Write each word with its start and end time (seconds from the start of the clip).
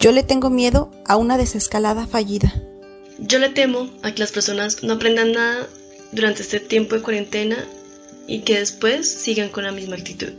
Yo 0.00 0.12
le 0.12 0.22
tengo 0.22 0.48
miedo 0.48 0.90
a 1.04 1.16
una 1.16 1.36
desescalada 1.36 2.06
fallida. 2.06 2.54
Yo 3.18 3.38
le 3.38 3.50
temo 3.50 3.90
a 4.02 4.12
que 4.12 4.20
las 4.20 4.32
personas 4.32 4.82
no 4.82 4.94
aprendan 4.94 5.32
nada 5.32 5.66
durante 6.10 6.40
este 6.40 6.58
tiempo 6.58 6.94
de 6.94 7.02
cuarentena 7.02 7.58
y 8.26 8.40
que 8.40 8.58
después 8.58 9.06
sigan 9.06 9.50
con 9.50 9.64
la 9.64 9.72
misma 9.72 9.96
actitud. 9.96 10.32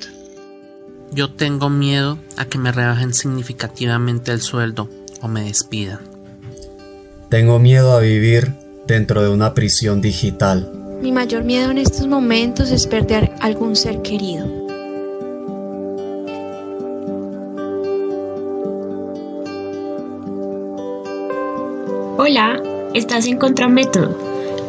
Yo 1.11 1.31
tengo 1.33 1.69
miedo 1.69 2.17
a 2.37 2.45
que 2.45 2.57
me 2.57 2.71
rebajen 2.71 3.13
significativamente 3.13 4.31
el 4.31 4.41
sueldo 4.41 4.89
o 5.21 5.27
me 5.27 5.43
despidan. 5.43 5.99
Tengo 7.29 7.59
miedo 7.59 7.95
a 7.95 7.99
vivir 7.99 8.53
dentro 8.87 9.21
de 9.21 9.29
una 9.29 9.53
prisión 9.53 10.01
digital. 10.01 10.71
Mi 11.03 11.11
mayor 11.11 11.43
miedo 11.43 11.69
en 11.69 11.77
estos 11.77 12.07
momentos 12.07 12.71
es 12.71 12.87
perder 12.87 13.31
algún 13.41 13.75
ser 13.75 14.01
querido. 14.01 14.60
¿Estás 22.93 23.25
en 23.27 23.37
Contramétodo? 23.37 24.17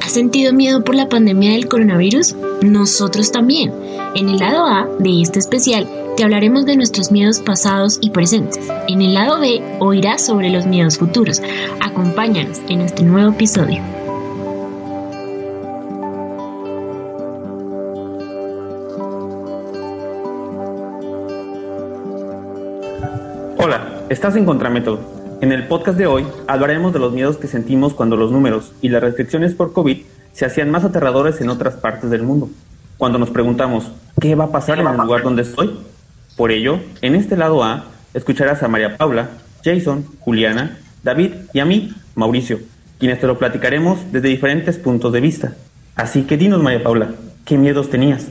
¿Has 0.03 0.13
sentido 0.13 0.53
miedo 0.53 0.83
por 0.85 0.95
la 0.95 1.09
pandemia 1.09 1.53
del 1.53 1.69
coronavirus? 1.69 2.35
Nosotros 2.63 3.33
también. 3.33 3.73
En 4.15 4.29
el 4.29 4.39
lado 4.39 4.67
A 4.67 4.89
de 4.99 5.23
este 5.23 5.39
especial 5.39 5.89
te 6.17 6.25
hablaremos 6.25 6.67
de 6.67 6.77
nuestros 6.77 7.11
miedos 7.11 7.41
pasados 7.41 7.99
y 8.01 8.11
presentes. 8.11 8.61
En 8.89 9.01
el 9.01 9.15
lado 9.15 9.41
B 9.41 9.63
oirás 9.81 10.25
sobre 10.25 10.51
los 10.51 10.67
miedos 10.67 10.99
futuros. 10.99 11.41
Acompáñanos 11.81 12.61
en 12.69 12.83
este 12.83 13.03
nuevo 13.03 13.33
episodio. 13.33 13.83
Hola, 23.59 24.05
estás 24.09 24.37
en 24.37 24.45
Contramétodo. 24.45 25.22
En 25.43 25.51
el 25.51 25.67
podcast 25.67 25.99
de 25.99 26.07
hoy 26.07 26.25
hablaremos 26.47 26.93
de 26.93 27.01
los 27.01 27.13
miedos 27.13 27.37
que 27.37 27.49
sentimos 27.49 27.95
cuando 27.95 28.17
los 28.17 28.31
números 28.31 28.71
y 28.81 28.91
las 28.91 29.03
restricciones 29.03 29.55
por 29.55 29.73
COVID 29.73 30.03
se 30.33 30.45
hacían 30.45 30.71
más 30.71 30.85
aterradores 30.85 31.41
en 31.41 31.49
otras 31.49 31.75
partes 31.75 32.11
del 32.11 32.23
mundo. 32.23 32.49
Cuando 32.97 33.19
nos 33.19 33.31
preguntamos, 33.31 33.91
¿qué 34.21 34.37
va 34.37 34.45
a 34.45 34.53
pasar 34.53 34.79
en 34.79 34.87
el 34.87 34.97
lugar 34.97 35.25
donde 35.25 35.43
estoy? 35.43 35.81
Por 36.37 36.53
ello, 36.53 36.79
en 37.01 37.17
este 37.17 37.37
lado 37.37 37.65
A, 37.65 37.87
escucharás 38.15 38.63
a 38.63 38.69
María 38.69 38.97
Paula, 38.97 39.31
Jason, 39.65 40.07
Juliana, 40.21 40.79
David 41.03 41.33
y 41.53 41.59
a 41.59 41.65
mí, 41.65 41.93
Mauricio, 42.15 42.61
quienes 43.01 43.19
te 43.19 43.27
lo 43.27 43.37
platicaremos 43.37 43.99
desde 44.13 44.29
diferentes 44.29 44.79
puntos 44.79 45.13
de 45.13 45.21
vista. 45.21 45.57
Así 45.97 46.23
que 46.23 46.37
dinos, 46.37 46.63
María 46.63 46.85
Paula, 46.85 47.15
¿qué 47.45 47.59
miedos 47.59 47.91
tenías? 47.91 48.29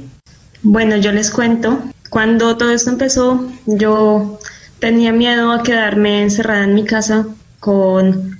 Bueno, 0.64 0.96
yo 0.96 1.12
les 1.12 1.30
cuento. 1.30 1.78
Cuando 2.10 2.56
todo 2.56 2.72
esto 2.72 2.90
empezó, 2.90 3.52
yo 3.66 4.40
tenía 4.82 5.14
miedo 5.14 5.52
a 5.52 5.64
quedarme 5.64 6.24
encerrada 6.24 6.66
en 6.66 6.74
mi 6.74 6.84
casa 6.84 7.28
con 7.60 8.38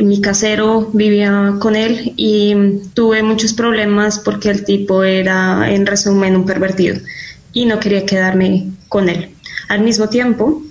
mi 0.00 0.20
casero, 0.22 0.88
vivía 0.92 1.56
con 1.58 1.74
él 1.74 2.14
y 2.16 2.54
tuve 2.94 3.22
muchos 3.22 3.52
problemas 3.52 4.20
porque 4.20 4.48
el 4.48 4.64
tipo 4.64 5.02
era, 5.02 5.70
en 5.70 5.84
resumen, 5.84 6.36
un 6.36 6.46
pervertido 6.46 6.96
y 7.52 7.66
no 7.66 7.80
quería 7.80 8.06
quedarme 8.06 8.70
con 8.88 9.08
él. 9.08 9.34
Al 9.68 9.82
mismo 9.82 10.08
tiempo, 10.08 10.62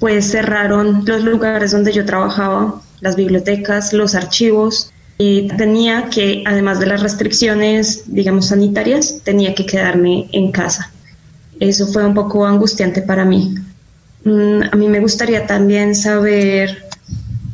pues 0.00 0.32
cerraron 0.32 1.04
los 1.06 1.22
lugares 1.22 1.70
donde 1.70 1.92
yo 1.92 2.04
trabajaba, 2.04 2.82
las 3.00 3.14
bibliotecas, 3.14 3.92
los 3.92 4.16
archivos, 4.16 4.92
y 5.18 5.48
tenía 5.56 6.10
que, 6.10 6.42
además 6.46 6.80
de 6.80 6.86
las 6.86 7.02
restricciones, 7.02 8.04
digamos, 8.06 8.48
sanitarias, 8.48 9.20
tenía 9.24 9.54
que 9.54 9.66
quedarme 9.66 10.28
en 10.32 10.52
casa. 10.52 10.92
Eso 11.58 11.86
fue 11.88 12.04
un 12.04 12.14
poco 12.14 12.44
angustiante 12.46 13.02
para 13.02 13.24
mí. 13.24 13.54
Mm, 14.28 14.62
a 14.72 14.76
mí 14.76 14.88
me 14.88 15.00
gustaría 15.00 15.46
también 15.46 15.94
saber, 15.94 16.86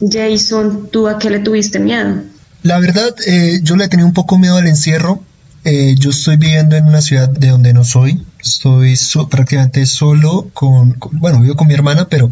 Jason, 0.01 0.89
¿tú 0.91 1.07
a 1.07 1.19
qué 1.19 1.31
le 1.31 1.39
tuviste 1.39 1.79
miedo? 1.79 2.17
La 2.65 2.81
verdad, 2.81 3.15
eh, 3.27 3.61
yo 3.62 3.77
le 3.77 3.87
tenía 3.87 4.05
un 4.05 4.12
poco 4.12 4.39
miedo 4.39 4.57
al 4.57 4.67
encierro. 4.67 5.23
Eh, 5.65 5.95
yo 5.97 6.11
estoy 6.11 6.37
viviendo 6.37 6.75
en 6.77 6.87
una 6.87 7.01
ciudad 7.01 7.29
de 7.29 7.49
donde 7.49 7.73
no 7.73 7.85
soy. 7.85 8.27
Estoy 8.43 8.99
prácticamente 9.31 9.87
solo 9.87 10.51
con, 10.53 10.95
con, 10.95 11.21
bueno, 11.21 11.41
vivo 11.41 11.55
con 11.55 11.69
mi 11.69 11.75
hermana, 11.75 12.09
pero 12.09 12.31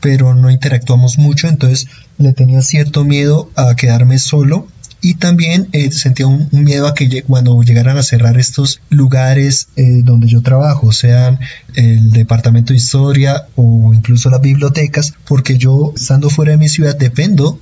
pero 0.00 0.34
no 0.34 0.50
interactuamos 0.50 1.18
mucho, 1.18 1.46
entonces 1.46 1.86
le 2.16 2.32
tenía 2.32 2.62
cierto 2.62 3.04
miedo 3.04 3.50
a 3.54 3.74
quedarme 3.76 4.18
solo 4.18 4.66
y 5.02 5.14
también 5.14 5.68
eh, 5.72 5.90
sentía 5.90 6.26
un, 6.26 6.48
miedo 6.52 6.86
a 6.86 6.94
que 6.94 7.22
cuando 7.22 7.62
llegaran 7.62 7.96
a 7.98 8.02
cerrar 8.02 8.38
estos 8.38 8.80
lugares 8.90 9.68
eh, 9.76 10.00
donde 10.02 10.26
yo 10.26 10.42
trabajo, 10.42 10.92
sean 10.92 11.38
el 11.74 12.10
departamento 12.10 12.72
de 12.72 12.78
historia 12.78 13.46
o 13.56 13.92
incluso 13.94 14.30
las 14.30 14.40
bibliotecas, 14.40 15.14
porque 15.26 15.56
yo 15.56 15.92
estando 15.96 16.30
fuera 16.30 16.52
de 16.52 16.58
mi 16.58 16.68
ciudad 16.68 16.96
dependo 16.96 17.58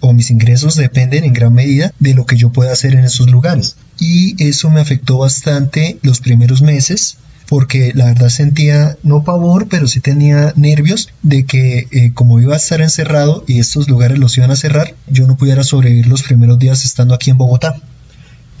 o 0.00 0.12
mis 0.12 0.30
ingresos 0.30 0.76
dependen 0.76 1.24
en 1.24 1.32
gran 1.32 1.52
medida 1.52 1.92
de 1.98 2.14
lo 2.14 2.26
que 2.26 2.36
yo 2.36 2.50
pueda 2.50 2.72
hacer 2.72 2.94
en 2.94 3.04
esos 3.04 3.30
lugares. 3.30 3.76
Y 3.98 4.42
eso 4.42 4.70
me 4.70 4.80
afectó 4.80 5.18
bastante 5.18 5.98
los 6.02 6.20
primeros 6.20 6.62
meses, 6.62 7.18
porque 7.50 7.90
la 7.96 8.06
verdad 8.06 8.28
sentía 8.28 8.96
no 9.02 9.24
pavor, 9.24 9.66
pero 9.68 9.88
sí 9.88 9.98
tenía 10.00 10.52
nervios 10.54 11.12
de 11.22 11.44
que 11.44 11.88
eh, 11.90 12.12
como 12.14 12.38
iba 12.38 12.54
a 12.54 12.58
estar 12.58 12.80
encerrado 12.80 13.42
y 13.48 13.58
estos 13.58 13.88
lugares 13.88 14.20
los 14.20 14.38
iban 14.38 14.52
a 14.52 14.56
cerrar, 14.56 14.94
yo 15.08 15.26
no 15.26 15.36
pudiera 15.36 15.64
sobrevivir 15.64 16.06
los 16.06 16.22
primeros 16.22 16.60
días 16.60 16.84
estando 16.84 17.12
aquí 17.12 17.30
en 17.30 17.38
Bogotá. 17.38 17.74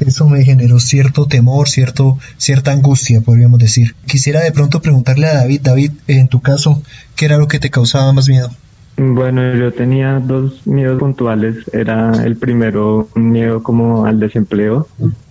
Eso 0.00 0.28
me 0.28 0.42
generó 0.42 0.80
cierto 0.80 1.26
temor, 1.26 1.68
cierto, 1.68 2.18
cierta 2.36 2.72
angustia, 2.72 3.20
podríamos 3.20 3.60
decir. 3.60 3.94
Quisiera 4.06 4.40
de 4.40 4.50
pronto 4.50 4.82
preguntarle 4.82 5.28
a 5.28 5.34
David, 5.34 5.60
David, 5.62 5.92
en 6.08 6.26
tu 6.26 6.40
caso, 6.40 6.82
¿qué 7.14 7.26
era 7.26 7.38
lo 7.38 7.46
que 7.46 7.60
te 7.60 7.70
causaba 7.70 8.12
más 8.12 8.28
miedo? 8.28 8.50
Bueno, 8.96 9.54
yo 9.54 9.72
tenía 9.72 10.18
dos 10.18 10.66
miedos 10.66 10.98
puntuales. 10.98 11.58
Era 11.72 12.24
el 12.24 12.36
primero, 12.36 13.08
un 13.14 13.30
miedo 13.30 13.62
como 13.62 14.04
al 14.04 14.18
desempleo. 14.18 14.88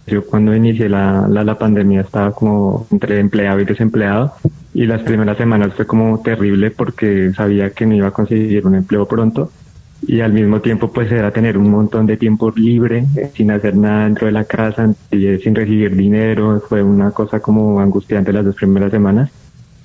Yo 0.09 0.25
cuando 0.25 0.55
inicié 0.55 0.89
la, 0.89 1.27
la, 1.29 1.43
la, 1.43 1.57
pandemia 1.57 2.01
estaba 2.01 2.31
como 2.31 2.87
entre 2.91 3.19
empleado 3.19 3.59
y 3.59 3.65
desempleado 3.65 4.33
y 4.73 4.85
las 4.85 5.01
primeras 5.01 5.37
semanas 5.37 5.73
fue 5.73 5.85
como 5.85 6.21
terrible 6.21 6.71
porque 6.71 7.31
sabía 7.33 7.71
que 7.71 7.85
no 7.85 7.95
iba 7.95 8.07
a 8.07 8.11
conseguir 8.11 8.65
un 8.65 8.75
empleo 8.75 9.07
pronto 9.07 9.51
y 10.07 10.21
al 10.21 10.33
mismo 10.33 10.61
tiempo 10.61 10.91
pues 10.91 11.11
era 11.11 11.31
tener 11.31 11.57
un 11.57 11.69
montón 11.69 12.05
de 12.05 12.17
tiempo 12.17 12.51
libre 12.55 13.05
sin 13.35 13.51
hacer 13.51 13.75
nada 13.75 14.05
dentro 14.05 14.27
de 14.27 14.33
la 14.33 14.45
casa 14.45 14.93
y 15.11 15.37
sin 15.37 15.55
recibir 15.55 15.95
dinero. 15.95 16.61
Fue 16.67 16.81
una 16.81 17.11
cosa 17.11 17.39
como 17.39 17.79
angustiante 17.79 18.33
las 18.33 18.45
dos 18.45 18.55
primeras 18.55 18.91
semanas 18.91 19.29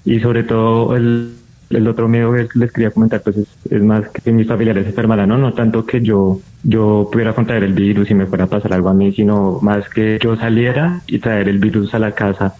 y 0.05 0.21
sobre 0.21 0.45
todo 0.45 0.97
el 0.97 1.44
el 1.71 1.89
otro 1.89 2.09
miedo 2.09 2.33
que 2.33 2.49
les 2.55 2.73
quería 2.73 2.91
comentar 2.91 3.23
pues 3.23 3.37
es, 3.37 3.49
es 3.71 3.83
más 3.83 4.09
que 4.09 4.33
mis 4.33 4.47
familiares 4.47 4.87
enfermaran, 4.87 5.29
¿no? 5.29 5.39
No 5.39 5.53
tanto 5.53 5.85
que 5.85 6.01
yo, 6.01 6.41
yo 6.63 7.09
pudiera 7.11 7.35
contraer 7.35 7.65
el 7.65 7.73
virus 7.73 8.11
y 8.11 8.15
me 8.15 8.27
fuera 8.27 8.45
a 8.45 8.49
pasar 8.49 8.73
algo 8.73 8.89
a 8.89 8.95
mí, 8.95 9.13
sino 9.13 9.59
más 9.63 9.89
que 9.89 10.19
yo 10.23 10.37
saliera 10.37 11.01
y 11.07 11.19
traer 11.19 11.49
el 11.49 11.59
virus 11.59 11.95
a 11.95 11.99
la 11.99 12.13
casa. 12.13 12.55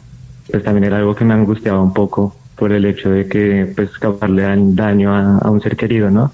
Pues 0.51 0.63
también 0.63 0.85
era 0.85 0.99
algo 0.99 1.15
que 1.15 1.25
me 1.25 1.35
angustiaba 1.35 1.83
un 1.83 1.95
poco 1.95 2.37
por 2.57 2.73
el 2.73 2.85
hecho 2.85 3.11
de 3.11 3.27
que 3.27 3.73
pues 3.75 3.91
causarle 3.99 4.45
daño 4.75 5.15
a, 5.15 5.39
a 5.39 5.51
un 5.51 5.61
ser 5.61 5.77
querido, 5.77 6.11
¿no? 6.11 6.33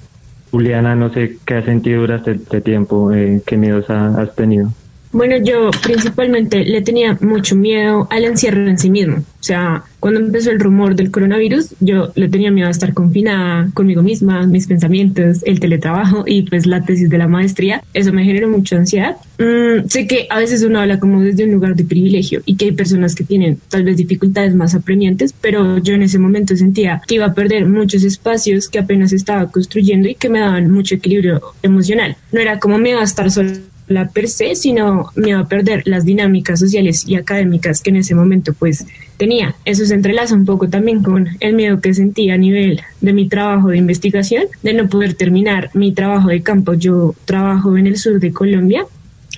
Juliana, 0.51 0.97
no 0.97 1.13
sé 1.13 1.39
qué 1.45 1.55
has 1.55 1.65
sentido 1.65 2.01
durante 2.01 2.33
este 2.33 2.61
tiempo, 2.61 3.13
eh, 3.13 3.41
qué 3.47 3.57
miedos 3.57 3.89
ha, 3.89 4.21
has 4.21 4.35
tenido. 4.35 4.73
Bueno, 5.13 5.37
yo 5.39 5.71
principalmente 5.83 6.65
le 6.65 6.83
tenía 6.83 7.19
mucho 7.21 7.57
miedo 7.57 8.07
al 8.11 8.25
encierro 8.25 8.69
en 8.69 8.79
sí 8.79 8.91
mismo. 8.91 9.17
O 9.17 9.43
sea, 9.43 9.83
cuando 9.99 10.21
empezó 10.21 10.53
el 10.53 10.61
rumor 10.61 10.95
del 10.95 11.11
coronavirus, 11.11 11.75
yo 11.81 12.13
le 12.15 12.29
tenía 12.29 12.53
miedo 12.53 12.69
a 12.69 12.71
estar 12.71 12.95
confinada 12.95 13.69
conmigo 13.75 14.03
misma, 14.03 14.47
mis 14.47 14.69
pensamientos, 14.69 15.43
el 15.45 15.59
teletrabajo 15.59 16.25
y 16.27 16.43
pues 16.43 16.65
la 16.67 16.85
tesis 16.85 17.11
de 17.11 17.19
la 17.19 17.27
maestría. 17.27 17.83
Eso 17.93 18.13
me 18.13 18.25
generó 18.25 18.49
mucha 18.49 18.77
ansiedad. 18.77 19.17
Mm, 19.39 19.89
sé 19.89 20.07
que 20.07 20.29
a 20.31 20.39
veces 20.39 20.63
uno 20.63 20.79
habla 20.79 21.01
como 21.01 21.21
desde 21.21 21.45
un 21.45 21.53
lugar 21.53 21.75
de 21.75 21.85
privilegio 21.85 22.43
y 22.45 22.57
que 22.57 22.67
hay 22.67 22.73
personas 22.73 23.17
que 23.17 23.25
tienen 23.25 23.59
tal 23.69 23.83
vez 23.83 23.97
dificultades 23.97 24.55
más 24.55 24.77
apremiantes, 24.77 25.35
pero 25.41 25.79
yo 25.79 25.95
en 25.95 26.03
ese 26.03 26.21
momento 26.21 26.55
sentía 26.55 27.03
que 27.09 27.17
iba 27.17 27.27
a 27.27 27.35
perder 27.35 27.67
muchos 27.67 28.05
espacios 28.05 28.69
que 28.69 28.79
apenas 28.79 29.13
estaba 29.13 29.51
construyendo 29.51 30.09
y 30.09 30.15
que 30.15 30.29
me 30.29 30.39
daban 30.39 30.71
mucho 30.71 30.95
equilibrio 30.95 31.41
emocional. 31.63 32.17
No 32.31 32.41
era 32.41 32.61
como 32.61 32.79
iba 32.79 33.01
a 33.01 33.05
estar 33.05 33.31
sola 33.31 33.53
la 33.91 34.09
per 34.09 34.29
se, 34.29 34.55
sino 34.55 35.11
me 35.17 35.31
iba 35.31 35.41
a 35.41 35.49
perder 35.49 35.83
las 35.85 36.05
dinámicas 36.05 36.61
sociales 36.61 37.05
y 37.07 37.17
académicas 37.17 37.83
que 37.83 37.91
en 37.91 37.97
ese 37.97 38.15
momento 38.15 38.55
pues 38.55 38.87
tenía. 39.17 39.57
Eso 39.65 39.85
se 39.85 39.95
entrelaza 39.95 40.35
un 40.35 40.45
poco 40.45 40.69
también 40.69 41.03
con 41.03 41.29
el 41.41 41.55
miedo 41.55 41.81
que 41.81 41.93
sentía 41.93 42.35
a 42.35 42.39
nivel 42.39 42.81
de 43.01 43.13
mi 43.13 43.29
trabajo 43.29 43.69
de 43.69 43.79
investigación, 43.79 44.45
de 44.63 44.75
no 44.75 44.89
poder 44.89 45.15
terminar 45.15 45.71
mi 45.75 45.93
trabajo 45.93 46.29
de 46.29 46.41
campo. 46.43 46.75
Yo 46.75 47.15
trabajo 47.25 47.77
en 47.77 47.89
el 47.89 47.97
sur 47.97 48.21
de 48.21 48.33
Colombia 48.33 48.87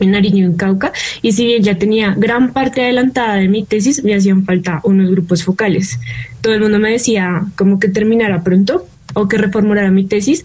en 0.00 0.10
Nariño, 0.10 0.46
en 0.46 0.54
Cauca, 0.54 0.92
y 1.20 1.32
si 1.32 1.44
bien 1.44 1.62
ya 1.62 1.76
tenía 1.76 2.14
gran 2.16 2.52
parte 2.52 2.82
adelantada 2.82 3.36
de 3.36 3.48
mi 3.48 3.64
tesis, 3.64 4.02
me 4.02 4.14
hacían 4.14 4.44
falta 4.44 4.80
unos 4.84 5.10
grupos 5.10 5.44
focales. 5.44 5.98
Todo 6.40 6.54
el 6.54 6.60
mundo 6.60 6.78
me 6.78 6.90
decía 6.90 7.44
como 7.56 7.78
que 7.78 7.88
terminara 7.88 8.42
pronto 8.42 8.86
o 9.14 9.28
que 9.28 9.38
reformulara 9.38 9.90
mi 9.90 10.04
tesis, 10.06 10.44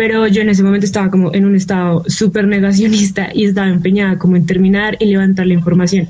pero 0.00 0.26
yo 0.26 0.40
en 0.40 0.48
ese 0.48 0.62
momento 0.62 0.86
estaba 0.86 1.10
como 1.10 1.34
en 1.34 1.44
un 1.44 1.54
estado 1.54 2.04
súper 2.06 2.46
negacionista 2.48 3.28
y 3.34 3.44
estaba 3.44 3.68
empeñada 3.68 4.16
como 4.16 4.34
en 4.34 4.46
terminar 4.46 4.96
y 4.98 5.04
levantar 5.04 5.46
la 5.46 5.52
información. 5.52 6.08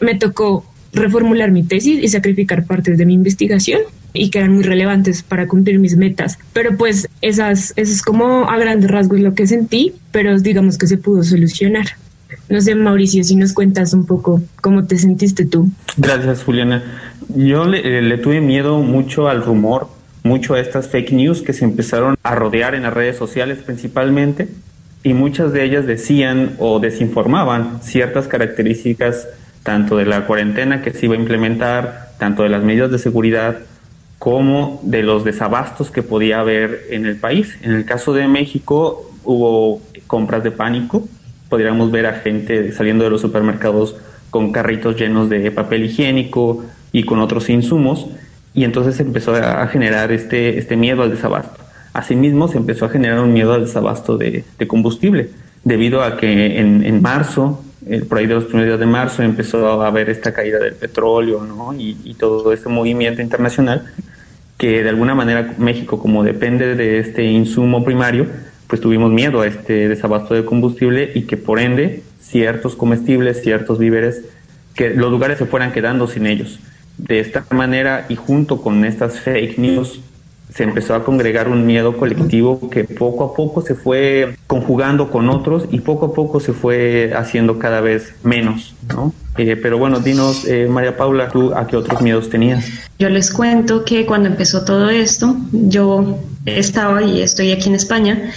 Me 0.00 0.14
tocó 0.14 0.64
reformular 0.92 1.50
mi 1.50 1.64
tesis 1.64 1.98
y 2.00 2.06
sacrificar 2.06 2.66
partes 2.66 2.98
de 2.98 3.04
mi 3.04 3.14
investigación 3.14 3.80
y 4.12 4.30
que 4.30 4.38
eran 4.38 4.52
muy 4.52 4.62
relevantes 4.62 5.24
para 5.24 5.48
cumplir 5.48 5.80
mis 5.80 5.96
metas. 5.96 6.38
Pero 6.52 6.76
pues 6.76 7.08
esas, 7.20 7.72
eso 7.74 7.92
es 7.92 8.02
como 8.02 8.48
a 8.48 8.56
grandes 8.58 8.88
rasgos 8.88 9.18
lo 9.18 9.34
que 9.34 9.48
sentí, 9.48 9.92
pero 10.12 10.38
digamos 10.38 10.78
que 10.78 10.86
se 10.86 10.96
pudo 10.96 11.24
solucionar. 11.24 11.86
No 12.48 12.60
sé, 12.60 12.76
Mauricio, 12.76 13.24
si 13.24 13.34
nos 13.34 13.54
cuentas 13.54 13.92
un 13.92 14.06
poco 14.06 14.40
cómo 14.60 14.84
te 14.86 14.98
sentiste 14.98 15.46
tú. 15.46 15.68
Gracias, 15.96 16.44
Juliana. 16.44 16.80
Yo 17.34 17.64
le, 17.64 18.02
le 18.02 18.18
tuve 18.18 18.40
miedo 18.40 18.78
mucho 18.78 19.26
al 19.26 19.42
rumor, 19.42 19.88
mucho 20.22 20.54
a 20.54 20.60
estas 20.60 20.88
fake 20.88 21.12
news 21.12 21.42
que 21.42 21.52
se 21.52 21.64
empezaron 21.64 22.16
a 22.22 22.34
rodear 22.34 22.74
en 22.74 22.82
las 22.82 22.92
redes 22.92 23.16
sociales 23.16 23.58
principalmente 23.64 24.48
y 25.02 25.14
muchas 25.14 25.52
de 25.52 25.64
ellas 25.64 25.86
decían 25.86 26.56
o 26.58 26.78
desinformaban 26.78 27.82
ciertas 27.82 28.28
características 28.28 29.28
tanto 29.62 29.96
de 29.96 30.06
la 30.06 30.26
cuarentena 30.26 30.82
que 30.82 30.92
se 30.92 31.06
iba 31.06 31.14
a 31.14 31.18
implementar, 31.18 32.12
tanto 32.18 32.42
de 32.42 32.48
las 32.48 32.62
medidas 32.62 32.90
de 32.90 32.98
seguridad, 32.98 33.58
como 34.18 34.80
de 34.84 35.02
los 35.02 35.24
desabastos 35.24 35.90
que 35.90 36.02
podía 36.02 36.40
haber 36.40 36.86
en 36.90 37.06
el 37.06 37.16
país. 37.16 37.56
En 37.62 37.72
el 37.72 37.84
caso 37.84 38.12
de 38.12 38.28
México 38.28 39.10
hubo 39.24 39.80
compras 40.06 40.44
de 40.44 40.50
pánico, 40.50 41.08
podríamos 41.48 41.90
ver 41.90 42.06
a 42.06 42.14
gente 42.14 42.72
saliendo 42.72 43.04
de 43.04 43.10
los 43.10 43.20
supermercados 43.20 43.96
con 44.30 44.52
carritos 44.52 44.96
llenos 44.96 45.28
de 45.28 45.50
papel 45.50 45.84
higiénico 45.84 46.64
y 46.92 47.04
con 47.04 47.20
otros 47.20 47.48
insumos, 47.50 48.06
y 48.54 48.64
entonces 48.64 48.96
se 48.96 49.02
empezó 49.02 49.34
a 49.34 49.66
generar 49.68 50.12
este, 50.12 50.58
este 50.58 50.76
miedo 50.76 51.02
al 51.02 51.10
desabasto. 51.10 51.62
Asimismo, 51.92 52.48
se 52.48 52.58
empezó 52.58 52.86
a 52.86 52.88
generar 52.88 53.20
un 53.20 53.32
miedo 53.32 53.52
al 53.52 53.64
desabasto 53.64 54.16
de, 54.16 54.44
combustible, 54.66 55.30
debido 55.64 56.02
a 56.02 56.16
que 56.16 56.58
en, 56.58 56.84
en 56.84 57.02
marzo 57.02 57.62
eh, 57.86 58.02
por 58.08 58.18
ahí 58.18 58.26
de 58.26 58.34
los 58.34 58.44
primeros 58.44 58.68
días 58.68 58.78
de 58.78 58.86
marzo 58.86 59.22
empezó 59.24 59.82
a 59.82 59.88
haber 59.88 60.08
esta 60.08 60.32
caída 60.32 60.58
del 60.60 60.74
petróleo 60.74 61.44
¿no? 61.44 61.74
y, 61.76 62.14
todo 62.14 62.52
este 62.52 62.68
movimiento 62.68 63.20
internacional 63.20 63.92
que 64.56 64.84
de 64.84 64.88
alguna 64.88 65.16
manera 65.16 65.54
México 65.58 65.98
como 65.98 66.22
depende 66.22 66.76
de 66.76 67.00
este 67.00 67.24
insumo 67.24 67.84
primario 67.84 68.28
pues 68.68 68.80
tuvimos 68.80 69.10
miedo 69.10 69.40
a 69.40 69.48
este 69.48 69.88
desabasto 69.88 70.34
de 70.34 70.44
combustible 70.44 71.10
y 71.12 71.22
que 71.22 71.36
por 71.36 71.58
ende 71.58 72.04
ciertos 72.20 72.76
comestibles, 72.76 73.42
ciertos 73.42 73.78
víveres, 73.78 74.22
que 74.74 74.90
los 74.90 75.10
lugares 75.10 75.38
se 75.38 75.44
fueran 75.44 75.72
quedando 75.72 76.06
sin 76.06 76.26
ellos. 76.26 76.58
De 76.98 77.20
esta 77.20 77.44
manera 77.50 78.06
y 78.08 78.16
junto 78.16 78.60
con 78.60 78.84
estas 78.84 79.20
fake 79.20 79.58
news 79.58 80.00
se 80.54 80.64
empezó 80.64 80.94
a 80.94 81.04
congregar 81.04 81.48
un 81.48 81.64
miedo 81.64 81.96
colectivo 81.96 82.68
que 82.68 82.84
poco 82.84 83.24
a 83.24 83.34
poco 83.34 83.62
se 83.62 83.74
fue 83.74 84.36
conjugando 84.46 85.10
con 85.10 85.30
otros 85.30 85.64
y 85.70 85.80
poco 85.80 86.06
a 86.06 86.12
poco 86.12 86.40
se 86.40 86.52
fue 86.52 87.12
haciendo 87.16 87.58
cada 87.58 87.80
vez 87.80 88.14
menos, 88.22 88.74
¿no? 88.88 89.14
Eh, 89.38 89.56
pero 89.56 89.78
bueno, 89.78 90.00
dinos, 90.00 90.44
eh, 90.46 90.66
María 90.68 90.96
Paula, 90.96 91.30
¿tú 91.30 91.54
a 91.54 91.66
qué 91.66 91.76
otros 91.76 92.02
miedos 92.02 92.28
tenías? 92.28 92.66
Yo 92.98 93.08
les 93.08 93.30
cuento 93.30 93.84
que 93.84 94.04
cuando 94.04 94.28
empezó 94.28 94.64
todo 94.64 94.90
esto, 94.90 95.36
yo 95.52 96.18
estaba 96.44 97.02
y 97.02 97.22
estoy 97.22 97.50
aquí 97.52 97.70
en 97.70 97.76
España 97.76 98.30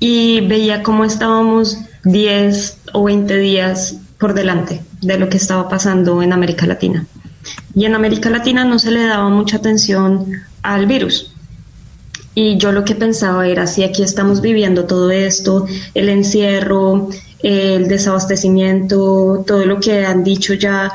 y 0.00 0.46
veía 0.46 0.82
cómo 0.82 1.04
estábamos 1.04 1.78
10 2.04 2.78
o 2.92 3.04
20 3.04 3.38
días 3.38 3.96
por 4.18 4.34
delante 4.34 4.82
de 5.00 5.18
lo 5.18 5.30
que 5.30 5.38
estaba 5.38 5.68
pasando 5.68 6.22
en 6.22 6.34
América 6.34 6.66
Latina. 6.66 7.06
Y 7.74 7.84
en 7.86 7.94
América 7.94 8.30
Latina 8.30 8.64
no 8.64 8.78
se 8.78 8.90
le 8.90 9.04
daba 9.04 9.28
mucha 9.28 9.56
atención 9.56 10.26
al 10.62 10.86
virus. 10.86 11.34
Y 12.34 12.56
yo 12.56 12.72
lo 12.72 12.84
que 12.84 12.94
pensaba 12.94 13.46
era, 13.46 13.66
si 13.66 13.84
aquí 13.84 14.02
estamos 14.02 14.40
viviendo 14.40 14.84
todo 14.84 15.10
esto, 15.10 15.66
el 15.94 16.08
encierro, 16.08 17.08
el 17.42 17.88
desabastecimiento, 17.88 19.44
todo 19.46 19.64
lo 19.66 19.78
que 19.78 20.04
han 20.04 20.24
dicho 20.24 20.54
ya, 20.54 20.92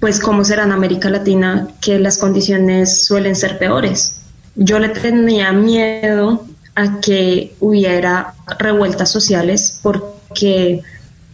pues 0.00 0.18
cómo 0.18 0.44
será 0.44 0.64
en 0.64 0.72
América 0.72 1.10
Latina, 1.10 1.68
que 1.80 1.98
las 2.00 2.18
condiciones 2.18 3.04
suelen 3.04 3.36
ser 3.36 3.58
peores. 3.58 4.20
Yo 4.56 4.80
le 4.80 4.88
tenía 4.88 5.52
miedo 5.52 6.44
a 6.74 7.00
que 7.00 7.54
hubiera 7.60 8.34
revueltas 8.58 9.10
sociales 9.10 9.78
porque 9.82 10.82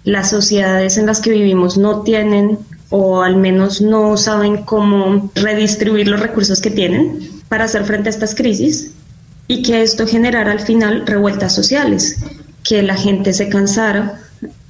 las 0.05 0.31
sociedades 0.31 0.99
en 0.99 1.06
las 1.06 1.21
que 1.21 1.31
vivimos 1.31 1.79
no 1.79 2.03
tienen 2.03 2.59
o 2.90 3.23
al 3.23 3.37
menos 3.37 3.81
no 3.81 4.17
saben 4.17 4.64
cómo 4.64 5.31
redistribuir 5.35 6.08
los 6.08 6.20
recursos 6.20 6.61
que 6.61 6.70
tienen 6.70 7.19
para 7.49 7.64
hacer 7.64 7.85
frente 7.85 8.08
a 8.08 8.12
estas 8.12 8.35
crisis 8.35 8.93
y 9.46 9.62
que 9.62 9.82
esto 9.82 10.06
generara 10.06 10.52
al 10.52 10.61
final 10.61 11.06
revueltas 11.06 11.55
sociales, 11.55 12.17
que 12.62 12.82
la 12.82 12.96
gente 12.96 13.32
se 13.32 13.49
cansara 13.49 14.20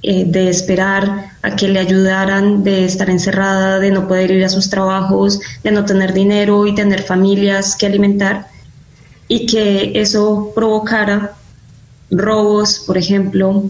eh, 0.01 0.23
de 0.25 0.49
esperar 0.49 1.31
a 1.41 1.55
que 1.55 1.67
le 1.67 1.79
ayudaran, 1.79 2.63
de 2.63 2.85
estar 2.85 3.09
encerrada, 3.09 3.79
de 3.79 3.91
no 3.91 4.07
poder 4.07 4.31
ir 4.31 4.45
a 4.45 4.49
sus 4.49 4.69
trabajos, 4.69 5.39
de 5.63 5.71
no 5.71 5.85
tener 5.85 6.13
dinero 6.13 6.65
y 6.65 6.75
tener 6.75 7.03
familias 7.03 7.75
que 7.75 7.85
alimentar, 7.85 8.47
y 9.27 9.45
que 9.45 9.91
eso 9.95 10.51
provocara 10.55 11.33
robos, 12.09 12.79
por 12.79 12.97
ejemplo, 12.97 13.69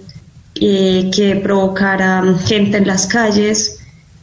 que 0.54 1.40
provocara 1.44 2.24
gente 2.46 2.78
en 2.78 2.88
las 2.88 3.08
calles, 3.08 3.79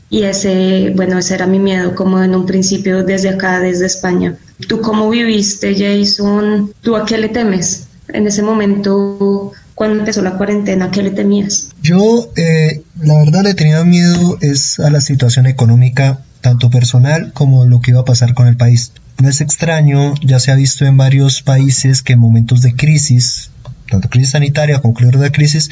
y 0.08 0.22
ese, 0.22 0.92
bueno, 0.94 1.18
ese 1.18 1.34
era 1.34 1.46
mi 1.46 1.58
miedo 1.58 1.94
como 1.94 2.22
en 2.22 2.34
un 2.34 2.46
principio 2.46 3.02
desde 3.04 3.30
acá, 3.30 3.60
desde 3.60 3.86
España. 3.86 4.36
¿Tú 4.68 4.80
cómo 4.80 5.10
viviste, 5.10 5.74
Jason? 5.74 6.72
¿Tú 6.80 6.96
a 6.96 7.04
qué 7.04 7.18
le 7.18 7.28
temes? 7.28 7.88
En 8.08 8.26
ese 8.26 8.42
momento, 8.42 9.52
cuando 9.74 9.98
empezó 9.98 10.22
la 10.22 10.36
cuarentena, 10.36 10.86
¿a 10.86 10.90
qué 10.90 11.02
le 11.02 11.10
temías? 11.10 11.70
Yo, 11.82 12.30
eh, 12.36 12.82
la 13.00 13.18
verdad, 13.18 13.42
le 13.42 13.54
tenía 13.54 13.82
miedo 13.84 14.38
es 14.40 14.78
a 14.78 14.90
la 14.90 15.00
situación 15.00 15.46
económica, 15.46 16.20
tanto 16.40 16.70
personal 16.70 17.32
como 17.32 17.64
lo 17.64 17.80
que 17.80 17.90
iba 17.90 18.00
a 18.00 18.04
pasar 18.04 18.34
con 18.34 18.46
el 18.46 18.56
país. 18.56 18.92
No 19.18 19.28
es 19.28 19.40
extraño, 19.40 20.14
ya 20.22 20.38
se 20.38 20.52
ha 20.52 20.54
visto 20.54 20.86
en 20.86 20.96
varios 20.96 21.42
países 21.42 22.02
que 22.02 22.12
en 22.12 22.20
momentos 22.20 22.62
de 22.62 22.76
crisis, 22.76 23.50
tanto 23.90 24.08
crisis 24.08 24.30
sanitaria 24.30 24.78
como 24.80 24.94
de 24.94 25.32
crisis, 25.32 25.70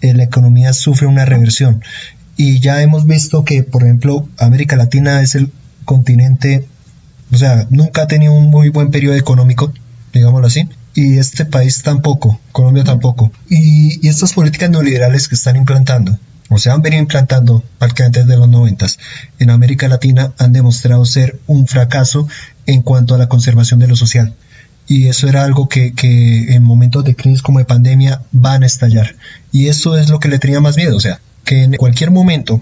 eh, 0.00 0.12
la 0.12 0.24
economía 0.24 0.72
sufre 0.72 1.06
una 1.06 1.24
reversión 1.24 1.82
y 2.36 2.60
ya 2.60 2.82
hemos 2.82 3.06
visto 3.06 3.44
que, 3.44 3.62
por 3.62 3.82
ejemplo, 3.82 4.28
América 4.38 4.76
Latina 4.76 5.22
es 5.22 5.34
el 5.34 5.50
continente, 5.84 6.66
o 7.32 7.36
sea, 7.36 7.66
nunca 7.70 8.02
ha 8.02 8.06
tenido 8.06 8.34
un 8.34 8.50
muy 8.50 8.68
buen 8.68 8.90
periodo 8.90 9.16
económico, 9.16 9.72
digámoslo 10.12 10.46
así, 10.46 10.68
y 10.94 11.18
este 11.18 11.46
país 11.46 11.82
tampoco, 11.82 12.40
Colombia 12.52 12.84
tampoco. 12.84 13.32
Y, 13.48 14.06
estas 14.06 14.34
políticas 14.34 14.70
neoliberales 14.70 15.28
que 15.28 15.34
están 15.34 15.56
implantando, 15.56 16.18
o 16.48 16.58
se 16.58 16.70
han 16.70 16.82
venido 16.82 17.02
implantando 17.02 17.62
prácticamente 17.78 18.20
desde 18.20 18.36
los 18.36 18.48
noventas, 18.48 18.98
en 19.38 19.50
América 19.50 19.88
Latina 19.88 20.32
han 20.38 20.52
demostrado 20.52 21.04
ser 21.04 21.40
un 21.46 21.66
fracaso 21.66 22.28
en 22.66 22.82
cuanto 22.82 23.14
a 23.14 23.18
la 23.18 23.28
conservación 23.28 23.80
de 23.80 23.88
lo 23.88 23.96
social. 23.96 24.34
Y 24.88 25.08
eso 25.08 25.28
era 25.28 25.42
algo 25.42 25.68
que, 25.68 25.94
que 25.94 26.54
en 26.54 26.62
momentos 26.62 27.04
de 27.04 27.16
crisis 27.16 27.42
como 27.42 27.58
de 27.58 27.64
pandemia 27.64 28.22
van 28.30 28.62
a 28.62 28.66
estallar. 28.66 29.16
Y 29.50 29.66
eso 29.66 29.96
es 29.98 30.08
lo 30.08 30.20
que 30.20 30.28
le 30.28 30.38
tenía 30.38 30.60
más 30.60 30.76
miedo. 30.76 30.96
O 30.96 31.00
sea, 31.00 31.20
que 31.46 31.62
en 31.62 31.76
cualquier 31.76 32.10
momento, 32.10 32.60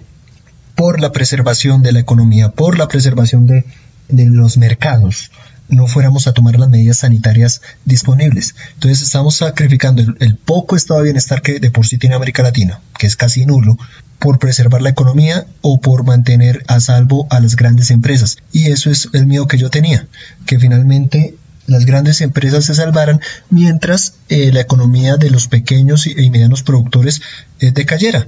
por 0.77 1.01
la 1.01 1.11
preservación 1.11 1.83
de 1.83 1.93
la 1.93 2.01
economía, 2.01 2.51
por 2.51 2.79
la 2.79 2.87
preservación 2.87 3.47
de, 3.47 3.65
los 4.09 4.59
mercados, 4.59 5.31
no 5.69 5.87
fuéramos 5.87 6.27
a 6.27 6.35
tomar 6.35 6.59
las 6.59 6.69
medidas 6.69 6.99
sanitarias 6.99 7.63
disponibles. 7.87 8.55
Entonces 8.75 9.01
estamos 9.01 9.37
sacrificando 9.37 10.03
el, 10.21 10.37
poco 10.37 10.77
estado 10.77 11.01
de 11.01 11.05
bienestar 11.05 11.41
que 11.41 11.59
de 11.59 11.71
por 11.71 11.87
sí 11.87 11.97
tiene 11.97 12.15
América 12.15 12.43
Latina, 12.43 12.81
que 12.99 13.07
es 13.07 13.17
casi 13.17 13.47
nulo, 13.47 13.79
por 14.19 14.39
preservar 14.39 14.83
la 14.83 14.91
economía 14.91 15.47
o 15.63 15.81
por 15.81 16.05
mantener 16.05 16.63
a 16.69 16.79
salvo 16.81 17.27
a 17.31 17.41
las 17.41 17.57
grandes 17.57 17.91
empresas. 17.91 18.37
Y 18.53 18.67
eso 18.67 18.91
es 18.91 19.09
el 19.15 19.27
miedo 19.27 19.47
que 19.47 19.57
yo 19.57 19.71
tenía, 19.71 20.07
que 20.45 20.59
finalmente 20.59 21.37
las 21.67 21.87
grandes 21.87 22.21
empresas 22.21 22.67
se 22.67 22.75
salvaran 22.75 23.23
mientras 23.49 24.17
eh, 24.29 24.53
la 24.53 24.61
economía 24.61 25.17
de 25.17 25.31
los 25.31 25.49
pequeños 25.49 26.07
y, 26.07 26.29
medianos 26.29 26.63
productores 26.63 27.23
eh, 27.61 27.71
decayera. 27.71 28.27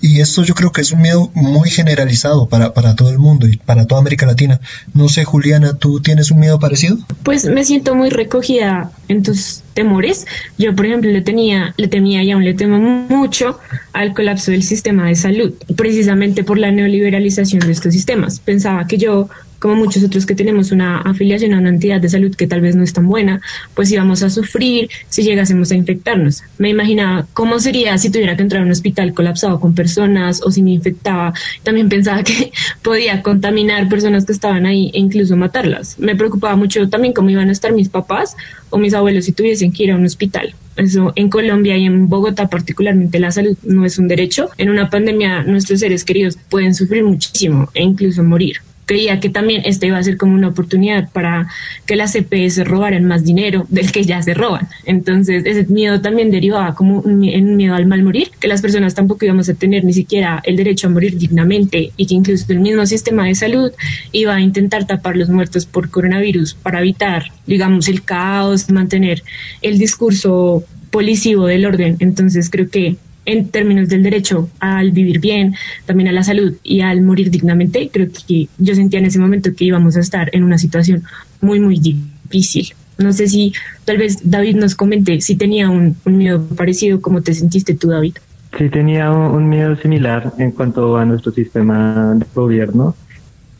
Y 0.00 0.20
esto 0.20 0.44
yo 0.44 0.54
creo 0.54 0.70
que 0.70 0.80
es 0.80 0.92
un 0.92 1.02
miedo 1.02 1.30
muy 1.34 1.70
generalizado 1.70 2.48
para, 2.48 2.72
para 2.72 2.94
todo 2.94 3.10
el 3.10 3.18
mundo 3.18 3.48
y 3.48 3.56
para 3.56 3.86
toda 3.86 4.00
América 4.00 4.26
Latina. 4.26 4.60
No 4.94 5.08
sé, 5.08 5.24
Juliana, 5.24 5.74
¿tú 5.74 6.00
tienes 6.00 6.30
un 6.30 6.38
miedo 6.38 6.60
parecido? 6.60 6.98
Pues 7.24 7.44
me 7.46 7.64
siento 7.64 7.94
muy 7.94 8.10
recogida 8.10 8.92
en 9.08 9.22
tus 9.22 9.62
temores. 9.74 10.26
Yo, 10.56 10.74
por 10.76 10.86
ejemplo, 10.86 11.10
le 11.10 11.22
tenía, 11.22 11.74
le 11.76 11.88
temía 11.88 12.22
y 12.22 12.30
aún 12.30 12.44
le 12.44 12.54
temo 12.54 12.78
mucho 12.78 13.58
al 13.92 14.14
colapso 14.14 14.52
del 14.52 14.62
sistema 14.62 15.06
de 15.06 15.16
salud, 15.16 15.54
precisamente 15.76 16.44
por 16.44 16.58
la 16.58 16.70
neoliberalización 16.70 17.60
de 17.66 17.72
estos 17.72 17.92
sistemas. 17.92 18.38
Pensaba 18.38 18.86
que 18.86 18.98
yo 18.98 19.28
como 19.58 19.74
muchos 19.74 20.04
otros 20.04 20.26
que 20.26 20.34
tenemos 20.34 20.72
una 20.72 20.98
afiliación 21.00 21.54
a 21.54 21.58
una 21.58 21.68
entidad 21.68 22.00
de 22.00 22.08
salud 22.08 22.34
que 22.34 22.46
tal 22.46 22.60
vez 22.60 22.76
no 22.76 22.82
es 22.82 22.92
tan 22.92 23.06
buena, 23.06 23.40
pues 23.74 23.90
íbamos 23.90 24.22
a 24.22 24.30
sufrir 24.30 24.88
si 25.08 25.22
llegásemos 25.22 25.70
a 25.70 25.74
infectarnos. 25.74 26.42
Me 26.58 26.70
imaginaba 26.70 27.26
cómo 27.34 27.58
sería 27.58 27.98
si 27.98 28.10
tuviera 28.10 28.36
que 28.36 28.42
entrar 28.42 28.62
a 28.62 28.64
un 28.64 28.70
hospital 28.70 29.14
colapsado 29.14 29.60
con 29.60 29.74
personas 29.74 30.40
o 30.44 30.50
si 30.50 30.62
me 30.62 30.72
infectaba. 30.72 31.32
También 31.62 31.88
pensaba 31.88 32.22
que 32.22 32.52
podía 32.82 33.22
contaminar 33.22 33.88
personas 33.88 34.24
que 34.24 34.32
estaban 34.32 34.66
ahí 34.66 34.90
e 34.94 34.98
incluso 34.98 35.36
matarlas. 35.36 35.98
Me 35.98 36.16
preocupaba 36.16 36.56
mucho 36.56 36.88
también 36.88 37.12
cómo 37.12 37.30
iban 37.30 37.48
a 37.48 37.52
estar 37.52 37.72
mis 37.72 37.88
papás 37.88 38.36
o 38.70 38.78
mis 38.78 38.94
abuelos 38.94 39.24
si 39.24 39.32
tuviesen 39.32 39.72
que 39.72 39.84
ir 39.84 39.92
a 39.92 39.96
un 39.96 40.04
hospital. 40.04 40.54
Eso 40.76 41.12
en 41.16 41.28
Colombia 41.28 41.76
y 41.76 41.86
en 41.86 42.08
Bogotá 42.08 42.48
particularmente 42.48 43.18
la 43.18 43.32
salud 43.32 43.56
no 43.64 43.84
es 43.84 43.98
un 43.98 44.06
derecho. 44.06 44.48
En 44.58 44.70
una 44.70 44.88
pandemia 44.88 45.42
nuestros 45.42 45.80
seres 45.80 46.04
queridos 46.04 46.38
pueden 46.48 46.74
sufrir 46.74 47.02
muchísimo 47.02 47.68
e 47.74 47.82
incluso 47.82 48.22
morir. 48.22 48.58
Creía 48.88 49.20
que 49.20 49.28
también 49.28 49.62
esto 49.66 49.86
iba 49.86 49.98
a 49.98 50.02
ser 50.02 50.16
como 50.16 50.34
una 50.34 50.48
oportunidad 50.48 51.10
para 51.10 51.46
que 51.84 51.94
las 51.94 52.14
CPS 52.14 52.64
robaran 52.64 53.04
más 53.04 53.22
dinero 53.22 53.66
del 53.68 53.92
que 53.92 54.02
ya 54.02 54.22
se 54.22 54.32
roban. 54.32 54.66
Entonces, 54.86 55.44
ese 55.44 55.66
miedo 55.70 56.00
también 56.00 56.30
derivaba 56.30 56.74
como 56.74 57.00
un 57.00 57.56
miedo 57.56 57.74
al 57.74 57.86
mal 57.86 58.02
morir, 58.02 58.30
que 58.40 58.48
las 58.48 58.62
personas 58.62 58.94
tampoco 58.94 59.26
íbamos 59.26 59.48
a 59.50 59.54
tener 59.54 59.84
ni 59.84 59.92
siquiera 59.92 60.40
el 60.42 60.56
derecho 60.56 60.86
a 60.86 60.90
morir 60.90 61.18
dignamente 61.18 61.92
y 61.98 62.06
que 62.06 62.14
incluso 62.14 62.46
el 62.48 62.60
mismo 62.60 62.86
sistema 62.86 63.26
de 63.26 63.34
salud 63.34 63.70
iba 64.12 64.34
a 64.34 64.40
intentar 64.40 64.86
tapar 64.86 65.16
los 65.16 65.28
muertos 65.28 65.66
por 65.66 65.90
coronavirus 65.90 66.54
para 66.54 66.80
evitar, 66.80 67.24
digamos, 67.46 67.88
el 67.88 68.02
caos, 68.02 68.70
mantener 68.70 69.22
el 69.60 69.78
discurso 69.78 70.64
policivo 70.90 71.44
del 71.44 71.66
orden. 71.66 71.96
Entonces, 72.00 72.48
creo 72.48 72.70
que 72.70 72.96
en 73.28 73.48
términos 73.48 73.88
del 73.90 74.02
derecho 74.02 74.48
al 74.58 74.90
vivir 74.90 75.20
bien, 75.20 75.54
también 75.84 76.08
a 76.08 76.12
la 76.12 76.22
salud 76.22 76.54
y 76.62 76.80
al 76.80 77.02
morir 77.02 77.30
dignamente, 77.30 77.90
creo 77.92 78.08
que 78.08 78.48
yo 78.56 78.74
sentía 78.74 79.00
en 79.00 79.06
ese 79.06 79.18
momento 79.18 79.50
que 79.54 79.66
íbamos 79.66 79.96
a 79.96 80.00
estar 80.00 80.30
en 80.32 80.44
una 80.44 80.56
situación 80.56 81.04
muy, 81.42 81.60
muy 81.60 81.78
difícil. 81.78 82.74
No 82.96 83.12
sé 83.12 83.28
si 83.28 83.52
tal 83.84 83.98
vez 83.98 84.18
David 84.24 84.56
nos 84.56 84.74
comente 84.74 85.20
si 85.20 85.36
tenía 85.36 85.68
un, 85.68 85.94
miedo 86.06 86.42
parecido, 86.56 87.02
¿cómo 87.02 87.20
te 87.20 87.34
sentiste 87.34 87.74
tú, 87.74 87.90
David? 87.90 88.16
Sí, 88.56 88.70
tenía 88.70 89.10
un 89.12 89.46
miedo 89.46 89.76
similar 89.76 90.32
en 90.38 90.50
cuanto 90.52 90.96
a 90.96 91.04
nuestro 91.04 91.30
sistema 91.30 92.14
de 92.16 92.24
gobierno, 92.34 92.96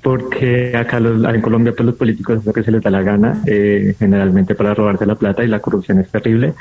porque 0.03 0.75
acá 0.75 0.97
en 0.97 1.43
Colombia 1.43 1.75
pues 1.77 1.85
los 1.85 1.95
políticos 1.95 2.39
es 2.39 2.47
lo 2.47 2.55
que 2.55 2.63
se 2.63 2.73
les 2.73 2.83
da 2.83 2.91
la 2.91 3.03
gana, 3.03 3.43
eh, 3.47 3.95
generalmente 3.99 4.55
para 4.55 4.73
robarse 4.73 5.05
la 5.05 5.17
plata 5.17 5.45
y 5.45 5.49
la 5.49 5.61
corrupción 5.61 5.99
es 5.99 6.09
terrible, 6.09 6.55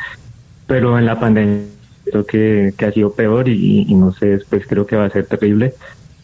pero 0.67 0.99
en 0.99 1.05
la 1.05 1.17
pandemia 1.17 1.76
creo 2.09 2.25
que, 2.25 2.73
que 2.77 2.85
ha 2.85 2.91
sido 2.91 3.11
peor 3.13 3.49
y, 3.49 3.85
no 3.95 4.11
sé, 4.13 4.27
después 4.27 4.65
creo 4.67 4.85
que 4.85 4.95
va 4.95 5.05
a 5.05 5.09
ser 5.09 5.25
terrible. 5.25 5.73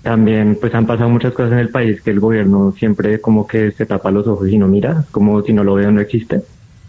También 0.02 0.58
pues 0.60 0.76
han 0.76 0.86
pasado 0.86 1.10
muchas 1.10 1.34
cosas 1.34 1.54
en 1.54 1.60
el 1.60 1.70
país 1.70 2.02
que 2.02 2.12
el 2.12 2.20
gobierno 2.20 2.74
siempre 2.78 3.22
como 3.22 3.48
que 3.48 3.72
se 3.72 3.86
tapa 3.86 4.12
los 4.12 4.28
ojos 4.28 4.50
y 4.50 4.58
no 4.58 4.68
mira, 4.68 5.06
como 5.12 5.42
si 5.44 5.54
no 5.54 5.64
lo 5.64 5.76
veo 5.76 5.92
no 5.92 6.02
existe. 6.02 6.42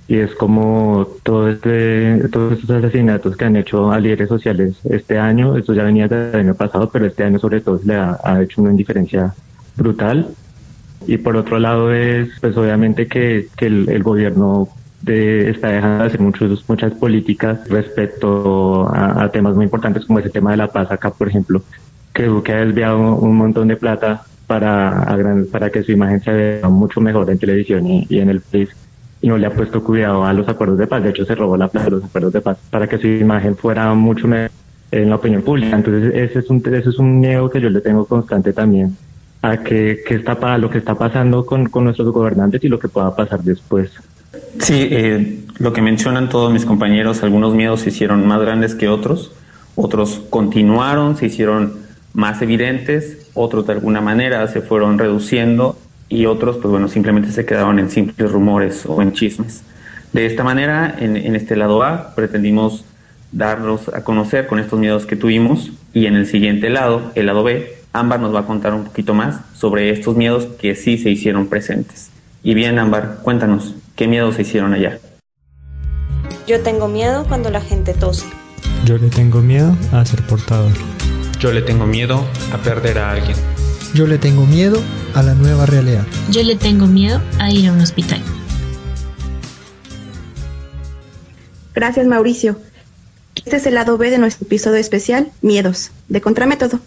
Y 0.06 0.16
es 0.16 0.34
como 0.34 1.08
todo 1.22 1.48
este, 1.48 2.28
todos 2.30 2.54
estos 2.54 2.70
asesinatos 2.70 3.36
que 3.36 3.44
han 3.44 3.56
hecho 3.56 3.90
a 3.90 4.00
líderes 4.00 4.28
sociales 4.28 4.76
este 4.84 5.18
año, 5.18 5.56
esto 5.56 5.72
ya 5.72 5.84
venía 5.84 6.08
del 6.08 6.34
año 6.34 6.54
pasado, 6.54 6.90
pero 6.90 7.06
este 7.06 7.24
año 7.24 7.38
sobre 7.38 7.60
todo 7.60 7.80
le 7.84 7.94
ha, 7.94 8.18
ha 8.22 8.42
hecho 8.42 8.60
una 8.60 8.70
indiferencia 8.70 9.32
brutal. 9.76 10.28
Y 11.06 11.18
por 11.18 11.36
otro 11.36 11.58
lado 11.58 11.92
es 11.92 12.28
pues 12.40 12.56
obviamente 12.56 13.06
que, 13.06 13.48
que 13.56 13.66
el, 13.66 13.88
el 13.88 14.02
gobierno 14.02 14.68
de, 15.04 15.50
está 15.50 15.68
dejando 15.68 15.98
de 15.98 16.08
hacer 16.08 16.20
muchos, 16.20 16.64
muchas 16.68 16.92
políticas 16.94 17.68
respecto 17.68 18.88
a, 18.92 19.30
temas 19.30 19.54
muy 19.54 19.64
importantes 19.64 20.04
como 20.04 20.18
ese 20.18 20.30
tema 20.30 20.52
de 20.52 20.56
la 20.56 20.68
paz 20.68 20.90
acá, 20.90 21.10
por 21.10 21.28
ejemplo, 21.28 21.62
que 22.12 22.30
que 22.44 22.52
ha 22.52 22.64
desviado 22.64 23.16
un 23.16 23.36
montón 23.36 23.68
de 23.68 23.76
plata 23.76 24.24
para, 24.46 25.16
para 25.50 25.70
que 25.70 25.82
su 25.82 25.92
imagen 25.92 26.22
se 26.22 26.32
vea 26.32 26.68
mucho 26.68 27.00
mejor 27.00 27.30
en 27.30 27.38
televisión 27.38 27.86
y, 27.86 28.06
en 28.18 28.30
el 28.30 28.40
país 28.40 28.70
y 29.20 29.28
no 29.28 29.38
le 29.38 29.46
ha 29.46 29.50
puesto 29.50 29.82
cuidado 29.82 30.24
a 30.24 30.32
los 30.32 30.48
acuerdos 30.48 30.78
de 30.78 30.86
paz. 30.86 31.02
De 31.02 31.10
hecho, 31.10 31.24
se 31.24 31.34
robó 31.34 31.56
la 31.56 31.68
plata 31.68 31.86
de 31.86 31.90
los 31.92 32.04
acuerdos 32.04 32.32
de 32.32 32.40
paz 32.40 32.58
para 32.70 32.86
que 32.86 32.98
su 32.98 33.06
imagen 33.06 33.56
fuera 33.56 33.92
mucho 33.94 34.28
mejor 34.28 34.50
en 34.90 35.08
la 35.08 35.16
opinión 35.16 35.42
pública. 35.42 35.76
Entonces, 35.76 36.14
ese 36.14 36.38
es 36.40 36.50
un, 36.50 36.62
ese 36.66 36.90
es 36.90 36.98
un 36.98 37.20
miedo 37.20 37.50
que 37.50 37.60
yo 37.60 37.70
le 37.70 37.80
tengo 37.80 38.04
constante 38.04 38.52
también 38.52 38.96
a 39.42 39.58
que, 39.58 40.02
que 40.06 40.14
está 40.14 40.58
lo 40.58 40.70
que 40.70 40.78
está 40.78 40.94
pasando 40.94 41.44
con, 41.44 41.68
con 41.68 41.84
nuestros 41.84 42.10
gobernantes 42.10 42.62
y 42.64 42.68
lo 42.68 42.78
que 42.78 42.88
pueda 42.88 43.14
pasar 43.14 43.42
después. 43.42 43.90
Sí, 44.60 44.88
eh, 44.90 45.40
lo 45.58 45.72
que 45.72 45.82
mencionan 45.82 46.28
todos 46.28 46.52
mis 46.52 46.64
compañeros, 46.64 47.22
algunos 47.22 47.54
miedos 47.54 47.80
se 47.80 47.90
hicieron 47.90 48.26
más 48.26 48.40
grandes 48.40 48.74
que 48.74 48.88
otros, 48.88 49.32
otros 49.76 50.22
continuaron, 50.30 51.16
se 51.16 51.26
hicieron 51.26 51.74
más 52.12 52.40
evidentes, 52.42 53.30
otros 53.34 53.66
de 53.66 53.74
alguna 53.74 54.00
manera 54.00 54.46
se 54.48 54.60
fueron 54.62 54.98
reduciendo 54.98 55.76
y 56.08 56.26
otros, 56.26 56.56
pues 56.58 56.70
bueno, 56.70 56.88
simplemente 56.88 57.30
se 57.32 57.44
quedaron 57.44 57.78
en 57.78 57.90
simples 57.90 58.30
rumores 58.30 58.86
o 58.86 59.02
en 59.02 59.12
chismes. 59.12 59.62
De 60.12 60.26
esta 60.26 60.44
manera, 60.44 60.94
en, 60.98 61.34
este 61.34 61.56
lado 61.56 61.82
A, 61.82 62.14
pretendimos 62.14 62.84
darlos 63.32 63.88
a 63.88 64.04
conocer 64.04 64.46
con 64.46 64.60
estos 64.60 64.78
miedos 64.78 65.06
que 65.06 65.16
tuvimos 65.16 65.72
y 65.92 66.06
en 66.06 66.14
el 66.14 66.26
siguiente 66.26 66.70
lado, 66.70 67.10
el 67.16 67.26
lado 67.26 67.42
B, 67.42 67.74
Ámbar 67.92 68.20
nos 68.20 68.32
va 68.32 68.40
a 68.40 68.46
contar 68.46 68.74
un 68.74 68.84
poquito 68.84 69.14
más 69.14 69.40
sobre 69.54 69.90
estos 69.90 70.16
miedos 70.16 70.46
que 70.60 70.76
sí 70.76 70.98
se 70.98 71.10
hicieron 71.10 71.48
presentes. 71.48 72.10
Y 72.44 72.54
bien, 72.54 72.78
Ámbar, 72.78 73.18
cuéntanos. 73.22 73.74
¿Qué 73.96 74.08
miedo 74.08 74.32
se 74.32 74.42
hicieron 74.42 74.74
allá? 74.74 74.98
Yo 76.48 76.60
tengo 76.62 76.88
miedo 76.88 77.26
cuando 77.28 77.50
la 77.50 77.60
gente 77.60 77.94
tose. 77.94 78.26
Yo 78.84 78.98
le 78.98 79.08
tengo 79.08 79.40
miedo 79.40 79.76
a 79.92 80.04
ser 80.04 80.20
portador. 80.26 80.72
Yo 81.38 81.52
le 81.52 81.62
tengo 81.62 81.86
miedo 81.86 82.24
a 82.52 82.58
perder 82.58 82.98
a 82.98 83.12
alguien. 83.12 83.36
Yo 83.94 84.08
le 84.08 84.18
tengo 84.18 84.46
miedo 84.46 84.80
a 85.14 85.22
la 85.22 85.34
nueva 85.34 85.66
realidad. 85.66 86.04
Yo 86.28 86.42
le 86.42 86.56
tengo 86.56 86.86
miedo 86.86 87.20
a 87.38 87.52
ir 87.52 87.68
a 87.68 87.72
un 87.72 87.80
hospital. 87.80 88.20
Gracias 91.72 92.04
Mauricio. 92.04 92.58
Este 93.36 93.56
es 93.56 93.66
el 93.66 93.74
lado 93.74 93.96
B 93.96 94.10
de 94.10 94.18
nuestro 94.18 94.46
episodio 94.46 94.78
especial, 94.78 95.30
Miedos, 95.40 95.92
de 96.08 96.20
Contramétodo. 96.20 96.80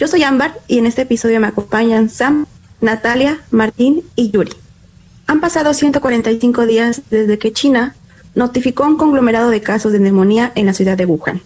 Yo 0.00 0.08
soy 0.08 0.24
Ámbar 0.24 0.58
y 0.66 0.78
en 0.78 0.86
este 0.86 1.02
episodio 1.02 1.38
me 1.38 1.46
acompañan 1.46 2.08
Sam, 2.08 2.46
Natalia, 2.80 3.38
Martín 3.52 4.02
y 4.16 4.32
Yuri. 4.32 4.52
Han 5.28 5.42
pasado 5.42 5.74
145 5.74 6.64
días 6.64 7.02
desde 7.10 7.38
que 7.38 7.52
China 7.52 7.94
notificó 8.34 8.84
un 8.84 8.96
conglomerado 8.96 9.50
de 9.50 9.60
casos 9.60 9.92
de 9.92 10.00
neumonía 10.00 10.52
en 10.54 10.64
la 10.64 10.72
ciudad 10.72 10.96
de 10.96 11.04
Wuhan. 11.04 11.42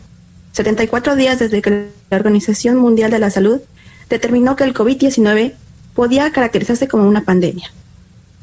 74 0.53 1.17
días 1.17 1.41
desde 1.41 1.61
que 1.61 1.89
la 2.09 2.17
Organización 2.17 2.77
Mundial 2.77 3.11
de 3.11 3.19
la 3.19 3.31
Salud 3.31 3.61
determinó 4.09 4.55
que 4.55 4.63
el 4.63 4.73
COVID-19 4.73 5.55
podía 5.95 6.31
caracterizarse 6.31 6.87
como 6.87 7.09
una 7.09 7.25
pandemia. 7.25 7.73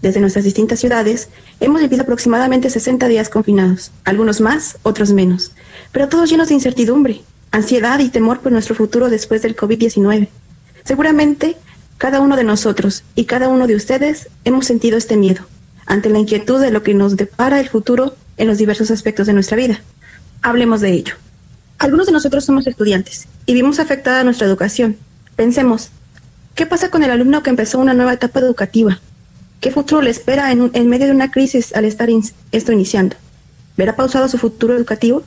Desde 0.02 0.20
nuestras 0.20 0.44
distintas 0.44 0.82
ciudades 0.82 1.30
hemos 1.62 1.80
vivido 1.80 2.04
aproximadamente 2.04 2.70
60 2.70 3.08
días 3.08 3.30
confinados, 3.30 3.92
algunos 4.04 4.42
más, 4.42 4.78
otros 4.84 5.14
menos, 5.14 5.54
pero 5.94 6.10
todos 6.10 6.30
llenos 6.30 6.50
de 6.50 6.56
incertidumbre, 6.56 7.22
ansiedad 7.52 8.00
y 8.00 8.10
temor 8.10 8.42
por 8.42 8.52
nuestro 8.52 8.76
futuro 8.76 9.10
después 9.10 9.42
del 9.42 9.56
COVID-19. 9.56 10.28
Seguramente 10.84 11.56
cada 12.00 12.22
uno 12.22 12.38
de 12.38 12.46
nosotros 12.46 13.04
y 13.14 13.26
cada 13.26 13.50
uno 13.50 13.68
de 13.68 13.76
ustedes 13.76 14.30
hemos 14.46 14.66
sentido 14.66 14.98
este 14.98 15.18
miedo 15.18 15.44
ante 15.86 16.10
la 16.10 16.18
inquietud 16.18 16.62
de 16.62 16.72
lo 16.72 16.82
que 16.82 16.94
nos 16.94 17.18
depara 17.18 17.60
el 17.60 17.68
futuro 17.68 18.16
en 18.38 18.48
los 18.48 18.58
diversos 18.58 18.90
aspectos 18.90 19.28
de 19.28 19.34
nuestra 19.34 19.58
vida. 19.58 19.82
Hablemos 20.42 20.80
de 20.80 20.94
ello. 20.94 21.16
Algunos 21.78 22.06
de 22.06 22.14
nosotros 22.14 22.46
somos 22.46 22.66
estudiantes 22.68 23.28
y 23.46 23.54
vimos 23.54 23.80
afectada 23.80 24.24
nuestra 24.24 24.48
educación. 24.48 24.96
Pensemos, 25.36 25.90
¿qué 26.56 26.66
pasa 26.66 26.90
con 26.90 27.04
el 27.04 27.12
alumno 27.12 27.44
que 27.44 27.50
empezó 27.50 27.80
una 27.80 27.94
nueva 27.94 28.14
etapa 28.14 28.40
educativa? 28.40 28.98
¿Qué 29.60 29.70
futuro 29.70 30.02
le 30.02 30.10
espera 30.10 30.54
en, 30.54 30.88
medio 30.88 31.08
de 31.08 31.12
una 31.12 31.32
crisis 31.32 31.76
al 31.76 31.84
estar 31.84 32.08
esto 32.54 32.72
iniciando? 32.72 33.18
¿Verá 33.76 33.98
pausado 33.98 34.30
su 34.30 34.38
futuro 34.38 34.74
educativo? 34.74 35.24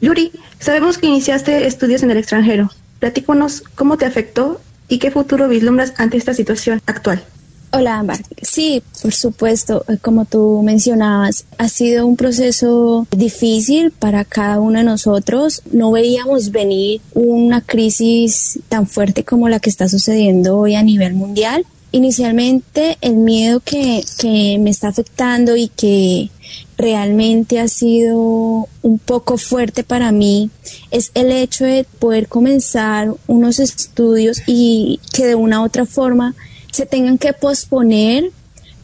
Yuri, 0.00 0.30
sabemos 0.60 0.96
que 0.96 1.08
iniciaste 1.08 1.66
estudios 1.66 2.04
en 2.04 2.12
el 2.12 2.18
extranjero. 2.18 2.70
Platíconos 3.00 3.64
cómo 3.74 3.98
te 3.98 4.06
afectó 4.06 4.60
y 4.88 4.98
qué 4.98 5.10
futuro 5.10 5.48
vislumbras 5.48 5.92
ante 5.96 6.16
esta 6.16 6.34
situación 6.34 6.80
actual. 6.86 7.22
Hola, 7.70 7.98
Ámbar. 7.98 8.18
Sí, 8.40 8.82
por 9.02 9.12
supuesto, 9.12 9.84
eh, 9.88 9.98
como 10.00 10.24
tú 10.24 10.62
mencionabas, 10.64 11.44
ha 11.58 11.68
sido 11.68 12.06
un 12.06 12.16
proceso 12.16 13.06
difícil 13.10 13.90
para 13.90 14.24
cada 14.24 14.58
uno 14.58 14.78
de 14.78 14.84
nosotros. 14.84 15.62
No 15.70 15.92
veíamos 15.92 16.50
venir 16.50 17.02
una 17.12 17.60
crisis 17.60 18.60
tan 18.70 18.86
fuerte 18.86 19.22
como 19.22 19.50
la 19.50 19.60
que 19.60 19.68
está 19.68 19.86
sucediendo 19.86 20.56
hoy 20.56 20.76
a 20.76 20.82
nivel 20.82 21.12
mundial. 21.12 21.66
Inicialmente, 21.92 22.96
el 23.02 23.16
miedo 23.16 23.60
que, 23.60 24.02
que 24.18 24.58
me 24.58 24.70
está 24.70 24.88
afectando 24.88 25.54
y 25.54 25.68
que 25.68 26.30
realmente 26.78 27.58
ha 27.58 27.68
sido 27.68 28.68
un 28.82 28.98
poco 29.04 29.36
fuerte 29.36 29.82
para 29.82 30.12
mí 30.12 30.48
es 30.92 31.10
el 31.14 31.32
hecho 31.32 31.64
de 31.64 31.84
poder 31.98 32.28
comenzar 32.28 33.12
unos 33.26 33.58
estudios 33.58 34.40
y 34.46 35.00
que 35.12 35.26
de 35.26 35.34
una 35.34 35.60
u 35.60 35.64
otra 35.64 35.84
forma 35.84 36.34
se 36.72 36.86
tengan 36.86 37.18
que 37.18 37.32
posponer 37.32 38.30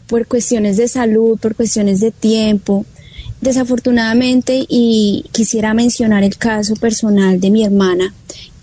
por 0.07 0.27
cuestiones 0.27 0.77
de 0.77 0.89
salud, 0.89 1.39
por 1.39 1.55
cuestiones 1.55 2.01
de 2.01 2.11
tiempo. 2.11 2.85
Desafortunadamente, 3.41 4.65
y 4.67 5.25
quisiera 5.31 5.73
mencionar 5.73 6.23
el 6.23 6.37
caso 6.37 6.75
personal 6.75 7.39
de 7.39 7.49
mi 7.49 7.63
hermana, 7.63 8.13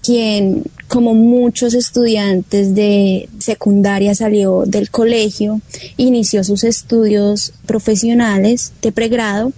quien 0.03 0.65
como 0.93 1.15
muchos 1.15 1.73
estudiantes 1.73 2.75
de 2.75 3.27
secundaria 3.39 4.15
salió 4.15 4.65
del 4.67 4.91
colegio, 4.91 5.63
inició 5.97 6.45
sus 6.45 6.65
estudios 6.65 7.55
profesionales 7.65 8.75
de 8.83 8.93
pregrado 8.93 9.55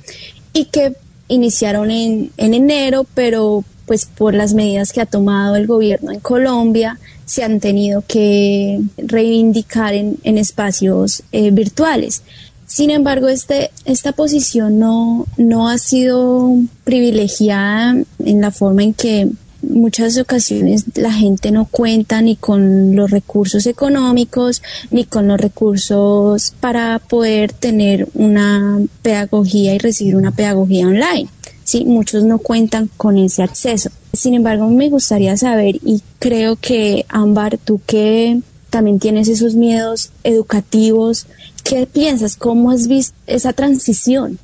y 0.53 0.67
que 0.67 0.93
iniciaron 1.27 1.91
en, 1.91 2.31
enero, 2.37 3.05
pero 3.15 3.65
pues 3.85 4.07
por 4.07 4.33
las 4.33 4.55
medidas 4.55 4.93
que 4.93 5.01
ha 5.01 5.07
tomado 5.07 5.57
el 5.57 5.67
gobierno 5.67 6.13
en 6.13 6.21
Colombia, 6.21 7.01
se 7.25 7.43
han 7.43 7.59
tenido 7.59 8.05
que 8.07 8.81
reivindicar 8.97 9.93
en, 9.93 10.39
espacios 10.39 11.25
eh, 11.33 11.51
virtuales. 11.51 12.23
Sin 12.69 12.91
embargo, 12.91 13.27
este, 13.27 13.73
esta 13.87 14.13
posición 14.13 14.79
no, 14.79 15.27
no 15.37 15.69
ha 15.69 15.79
sido 15.79 16.55
privilegiada 16.85 17.97
en 18.21 18.41
la 18.41 18.53
forma 18.53 18.85
en 18.85 18.95
que 18.95 19.31
muchas 19.71 20.19
ocasiones 20.19 20.85
la 20.95 21.13
gente 21.13 21.51
no 21.51 21.67
cuenta 21.67 22.21
ni 22.23 22.37
con 22.37 22.95
los 22.97 23.11
recursos 23.11 23.67
económicos 23.67 24.63
ni 24.91 25.05
con 25.05 25.29
los 25.29 25.41
recursos 25.41 26.53
para 26.61 26.99
poder 26.99 27.53
tener 27.53 28.09
una 28.15 28.81
pedagogía 29.03 29.75
y 29.75 29.79
recibir 29.79 30.17
una 30.17 30.31
pedagogía 30.31 30.87
online. 30.87 31.29
Sí, 31.65 31.85
muchos 31.85 32.25
no 32.25 32.39
cuentan 32.39 32.91
con 32.97 33.17
ese 33.17 33.43
acceso. 33.43 33.91
Sin 34.13 34.35
embargo, 34.35 34.69
me 34.69 34.91
gustaría 34.91 35.37
saber 35.37 35.77
y 35.85 36.03
creo 36.19 36.57
que 36.57 37.07
Ámbar, 37.09 37.59
tú 37.59 37.81
que 37.87 38.41
también 38.71 38.99
tienes 38.99 39.29
esos 39.29 39.55
miedos 39.55 40.11
educativos, 40.25 41.27
¿qué 41.63 41.87
piensas? 41.87 42.37
¿Cómo 42.37 42.71
has 42.71 42.87
visto 42.87 43.17
esa 43.27 43.53
transición? 43.53 44.39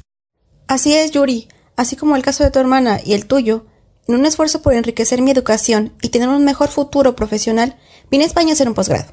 Así 0.66 0.94
es, 0.94 1.10
Yuri. 1.10 1.48
Así 1.76 1.96
como 1.96 2.16
el 2.16 2.22
caso 2.22 2.44
de 2.44 2.50
tu 2.50 2.58
hermana 2.58 3.00
y 3.04 3.14
el 3.14 3.26
tuyo, 3.26 3.64
en 4.06 4.14
un 4.14 4.26
esfuerzo 4.26 4.62
por 4.62 4.74
enriquecer 4.74 5.22
mi 5.22 5.30
educación 5.30 5.92
y 6.02 6.08
tener 6.08 6.28
un 6.28 6.44
mejor 6.44 6.68
futuro 6.68 7.14
profesional, 7.14 7.76
vine 8.10 8.24
a 8.24 8.26
España 8.26 8.50
a 8.50 8.52
hacer 8.54 8.68
un 8.68 8.74
posgrado. 8.74 9.12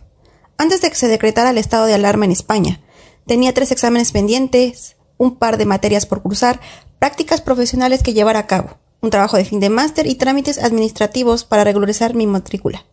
Antes 0.58 0.82
de 0.82 0.90
que 0.90 0.96
se 0.96 1.08
decretara 1.08 1.52
el 1.52 1.58
estado 1.58 1.86
de 1.86 1.94
alarma 1.94 2.26
en 2.26 2.32
España, 2.32 2.82
tenía 3.28 3.54
tres 3.54 3.72
exámenes 3.72 4.12
pendientes, 4.12 4.96
un 5.18 5.36
par 5.36 5.58
de 5.58 5.66
materias 5.66 6.06
por 6.06 6.22
cursar, 6.22 6.60
prácticas 7.00 7.42
profesionales 7.42 8.02
que 8.02 8.14
llevar 8.14 8.38
a 8.38 8.48
cabo, 8.48 8.78
un 9.02 9.10
trabajo 9.10 9.38
de 9.38 9.46
fin 9.46 9.60
de 9.60 9.70
máster 9.70 10.08
y 10.08 10.16
trámites 10.16 10.58
administrativos 10.58 11.44
para 11.44 11.64
regularizar 11.64 12.16
mi 12.16 12.26
matrícula. 12.26 12.86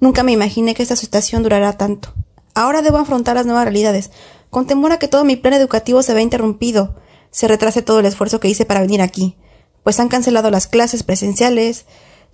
Nunca 0.00 0.22
me 0.22 0.32
imaginé 0.32 0.74
que 0.74 0.82
esta 0.82 0.96
situación 0.96 1.42
durara 1.42 1.76
tanto. 1.76 2.14
Ahora 2.54 2.82
debo 2.82 2.98
afrontar 2.98 3.36
las 3.36 3.46
nuevas 3.46 3.64
realidades, 3.64 4.10
con 4.50 4.66
temor 4.66 4.92
a 4.92 4.98
que 4.98 5.08
todo 5.08 5.24
mi 5.24 5.36
plan 5.36 5.54
educativo 5.54 6.02
se 6.02 6.14
vea 6.14 6.22
interrumpido, 6.22 6.94
se 7.30 7.48
retrase 7.48 7.82
todo 7.82 8.00
el 8.00 8.06
esfuerzo 8.06 8.38
que 8.38 8.48
hice 8.48 8.64
para 8.64 8.80
venir 8.80 9.02
aquí, 9.02 9.36
pues 9.84 10.00
han 10.00 10.08
cancelado 10.08 10.50
las 10.50 10.66
clases 10.66 11.04
presenciales 11.04 11.84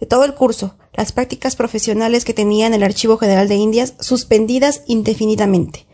de 0.00 0.06
todo 0.06 0.24
el 0.24 0.34
curso, 0.34 0.76
las 0.94 1.12
prácticas 1.12 1.56
profesionales 1.56 2.24
que 2.24 2.32
tenía 2.32 2.66
en 2.66 2.72
el 2.72 2.82
Archivo 2.82 3.18
General 3.18 3.48
de 3.48 3.56
Indias 3.56 3.94
suspendidas 4.00 4.82
indefinidamente, 4.86 5.86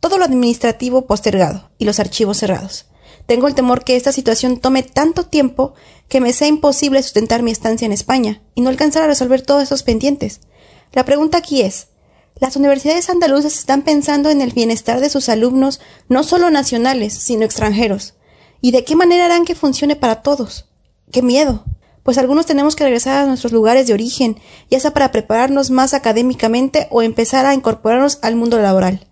todo 0.00 0.18
lo 0.18 0.24
administrativo 0.24 1.06
postergado 1.06 1.70
y 1.78 1.84
los 1.84 2.00
archivos 2.00 2.38
cerrados. 2.38 2.86
Tengo 3.26 3.46
el 3.46 3.54
temor 3.54 3.84
que 3.84 3.94
esta 3.94 4.10
situación 4.10 4.58
tome 4.58 4.82
tanto 4.82 5.24
tiempo 5.24 5.74
que 6.08 6.20
me 6.20 6.32
sea 6.32 6.48
imposible 6.48 7.02
sustentar 7.02 7.42
mi 7.42 7.52
estancia 7.52 7.86
en 7.86 7.92
España 7.92 8.42
y 8.56 8.62
no 8.62 8.70
alcanzar 8.70 9.04
a 9.04 9.06
resolver 9.06 9.42
todos 9.42 9.62
esos 9.62 9.84
pendientes. 9.84 10.40
La 10.92 11.04
pregunta 11.04 11.38
aquí 11.38 11.62
es, 11.62 11.88
¿las 12.40 12.56
universidades 12.56 13.10
andaluzas 13.10 13.56
están 13.56 13.82
pensando 13.82 14.28
en 14.28 14.40
el 14.40 14.50
bienestar 14.50 15.00
de 15.00 15.08
sus 15.08 15.28
alumnos, 15.28 15.80
no 16.08 16.24
solo 16.24 16.50
nacionales, 16.50 17.14
sino 17.14 17.44
extranjeros? 17.44 18.14
¿Y 18.60 18.72
de 18.72 18.84
qué 18.84 18.96
manera 18.96 19.26
harán 19.26 19.44
que 19.44 19.54
funcione 19.54 19.94
para 19.94 20.22
todos? 20.22 20.66
¡Qué 21.10 21.22
miedo! 21.22 21.64
Pues 22.02 22.18
algunos 22.18 22.46
tenemos 22.46 22.74
que 22.74 22.84
regresar 22.84 23.22
a 23.22 23.26
nuestros 23.26 23.52
lugares 23.52 23.86
de 23.86 23.94
origen, 23.94 24.36
ya 24.70 24.80
sea 24.80 24.92
para 24.92 25.12
prepararnos 25.12 25.70
más 25.70 25.94
académicamente 25.94 26.88
o 26.90 27.02
empezar 27.02 27.46
a 27.46 27.54
incorporarnos 27.54 28.18
al 28.22 28.34
mundo 28.34 28.58
laboral, 28.58 29.06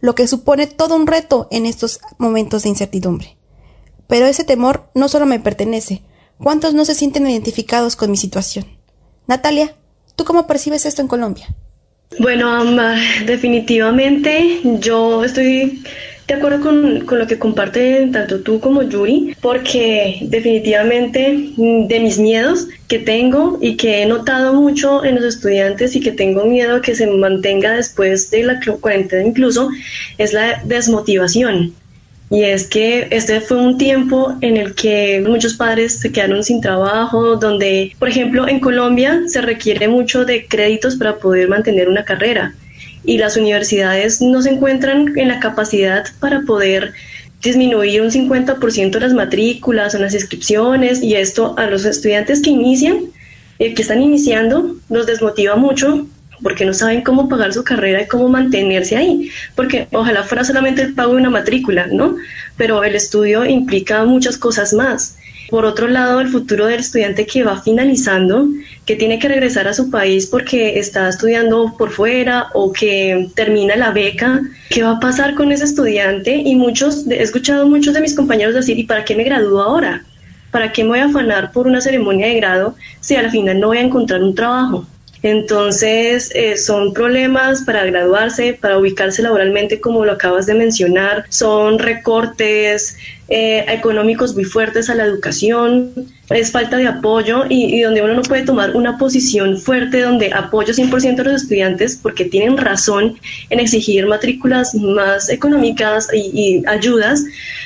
lo 0.00 0.14
que 0.14 0.28
supone 0.28 0.66
todo 0.66 0.94
un 0.96 1.06
reto 1.06 1.48
en 1.50 1.64
estos 1.64 2.00
momentos 2.18 2.62
de 2.62 2.68
incertidumbre. 2.68 3.36
Pero 4.06 4.26
ese 4.26 4.44
temor 4.44 4.90
no 4.94 5.08
solo 5.08 5.24
me 5.24 5.40
pertenece. 5.40 6.02
¿Cuántos 6.38 6.74
no 6.74 6.84
se 6.84 6.94
sienten 6.94 7.28
identificados 7.28 7.96
con 7.96 8.10
mi 8.10 8.16
situación? 8.18 8.66
Natalia, 9.26 9.74
¿tú 10.14 10.24
cómo 10.24 10.46
percibes 10.46 10.84
esto 10.84 11.00
en 11.00 11.08
Colombia? 11.08 11.54
Bueno, 12.18 12.62
definitivamente 13.24 14.60
yo 14.80 15.24
estoy 15.24 15.82
de 16.26 16.34
acuerdo 16.34 16.60
con, 16.60 17.00
con, 17.04 17.18
lo 17.18 17.26
que 17.26 17.38
comparten 17.38 18.12
tanto 18.12 18.40
tú 18.40 18.58
como 18.60 18.82
Yuri, 18.82 19.36
porque 19.40 20.18
definitivamente 20.22 21.52
mm, 21.56 21.86
de 21.86 22.00
mis 22.00 22.18
miedos 22.18 22.66
que 22.88 22.98
tengo 22.98 23.58
y 23.60 23.76
que 23.76 24.02
he 24.02 24.06
notado 24.06 24.54
mucho 24.54 25.04
en 25.04 25.16
los 25.16 25.24
estudiantes 25.24 25.94
y 25.94 26.00
que 26.00 26.12
tengo 26.12 26.44
miedo 26.46 26.80
que 26.80 26.94
se 26.94 27.06
mantenga 27.06 27.72
después 27.72 28.30
de 28.30 28.44
la 28.44 28.60
cuarentena 28.80 29.26
incluso, 29.26 29.68
es 30.18 30.32
la 30.32 30.62
desmotivación. 30.64 31.74
Y 32.30 32.42
es 32.42 32.66
que 32.66 33.06
este 33.10 33.40
fue 33.42 33.58
un 33.58 33.76
tiempo 33.76 34.34
en 34.40 34.56
el 34.56 34.74
que 34.74 35.22
muchos 35.24 35.54
padres 35.54 36.00
se 36.00 36.10
quedaron 36.10 36.42
sin 36.42 36.60
trabajo, 36.60 37.36
donde, 37.36 37.94
por 37.98 38.08
ejemplo, 38.08 38.48
en 38.48 38.60
Colombia 38.60 39.20
se 39.26 39.42
requiere 39.42 39.88
mucho 39.88 40.24
de 40.24 40.46
créditos 40.46 40.96
para 40.96 41.16
poder 41.18 41.48
mantener 41.48 41.88
una 41.88 42.04
carrera 42.04 42.54
y 43.04 43.18
las 43.18 43.36
universidades 43.36 44.20
no 44.20 44.42
se 44.42 44.50
encuentran 44.50 45.12
en 45.16 45.28
la 45.28 45.40
capacidad 45.40 46.04
para 46.20 46.42
poder 46.42 46.94
disminuir 47.42 48.00
un 48.00 48.10
50% 48.10 48.98
las 48.98 49.12
matrículas 49.12 49.94
o 49.94 49.98
las 49.98 50.14
inscripciones 50.14 51.02
y 51.02 51.14
esto 51.14 51.54
a 51.58 51.66
los 51.66 51.84
estudiantes 51.84 52.40
que 52.40 52.50
inician, 52.50 53.00
eh, 53.58 53.74
que 53.74 53.82
están 53.82 54.02
iniciando, 54.02 54.76
los 54.88 55.06
desmotiva 55.06 55.54
mucho 55.54 56.06
porque 56.42 56.64
no 56.64 56.74
saben 56.74 57.02
cómo 57.02 57.28
pagar 57.28 57.52
su 57.52 57.64
carrera 57.64 58.02
y 58.02 58.08
cómo 58.08 58.28
mantenerse 58.28 58.96
ahí, 58.96 59.30
porque 59.54 59.88
ojalá 59.92 60.24
fuera 60.24 60.44
solamente 60.44 60.82
el 60.82 60.94
pago 60.94 61.12
de 61.12 61.18
una 61.18 61.30
matrícula, 61.30 61.86
¿no? 61.86 62.16
Pero 62.56 62.82
el 62.84 62.94
estudio 62.94 63.44
implica 63.44 64.04
muchas 64.04 64.36
cosas 64.36 64.72
más. 64.72 65.16
Por 65.54 65.66
otro 65.66 65.86
lado, 65.86 66.20
el 66.20 66.30
futuro 66.30 66.66
del 66.66 66.80
estudiante 66.80 67.26
que 67.26 67.44
va 67.44 67.62
finalizando, 67.62 68.48
que 68.86 68.96
tiene 68.96 69.20
que 69.20 69.28
regresar 69.28 69.68
a 69.68 69.72
su 69.72 69.88
país 69.88 70.26
porque 70.26 70.80
está 70.80 71.08
estudiando 71.08 71.76
por 71.78 71.92
fuera 71.92 72.48
o 72.54 72.72
que 72.72 73.28
termina 73.36 73.76
la 73.76 73.92
beca, 73.92 74.42
¿qué 74.68 74.82
va 74.82 74.96
a 74.96 74.98
pasar 74.98 75.36
con 75.36 75.52
ese 75.52 75.62
estudiante? 75.62 76.34
Y 76.34 76.56
muchos, 76.56 77.06
he 77.08 77.22
escuchado 77.22 77.68
muchos 77.68 77.94
de 77.94 78.00
mis 78.00 78.16
compañeros 78.16 78.56
decir, 78.56 78.80
¿y 78.80 78.82
para 78.82 79.04
qué 79.04 79.14
me 79.14 79.22
gradúo 79.22 79.62
ahora? 79.62 80.02
¿Para 80.50 80.72
qué 80.72 80.82
me 80.82 80.88
voy 80.88 80.98
a 80.98 81.04
afanar 81.04 81.52
por 81.52 81.68
una 81.68 81.80
ceremonia 81.80 82.26
de 82.26 82.34
grado 82.34 82.74
si 82.98 83.14
al 83.14 83.30
final 83.30 83.60
no 83.60 83.68
voy 83.68 83.78
a 83.78 83.82
encontrar 83.82 84.24
un 84.24 84.34
trabajo? 84.34 84.84
Entonces, 85.24 86.30
eh, 86.34 86.58
son 86.58 86.92
problemas 86.92 87.62
para 87.62 87.86
graduarse, 87.86 88.58
para 88.60 88.78
ubicarse 88.78 89.22
laboralmente, 89.22 89.80
como 89.80 90.04
lo 90.04 90.12
acabas 90.12 90.44
de 90.44 90.52
mencionar, 90.52 91.24
son 91.30 91.78
recortes 91.78 92.98
eh, 93.28 93.64
económicos 93.68 94.34
muy 94.34 94.44
fuertes 94.44 94.90
a 94.90 94.94
la 94.94 95.04
educación, 95.04 95.94
es 96.28 96.52
falta 96.52 96.76
de 96.76 96.88
apoyo 96.88 97.44
y, 97.48 97.80
donde 97.80 98.02
uno 98.02 98.12
no 98.12 98.20
puede 98.20 98.42
tomar 98.42 98.76
una 98.76 98.98
posición 98.98 99.56
fuerte 99.56 100.02
donde 100.02 100.30
apoyo 100.30 100.74
100% 100.74 101.20
a 101.20 101.22
los 101.24 101.42
estudiantes 101.42 101.98
porque 102.02 102.26
tienen 102.26 102.58
razón 102.58 103.16
en 103.48 103.60
exigir 103.60 104.06
matrículas 104.06 104.74
más 104.74 105.30
económicas 105.30 106.06
y, 106.12 106.62
ayudas, 106.66 107.24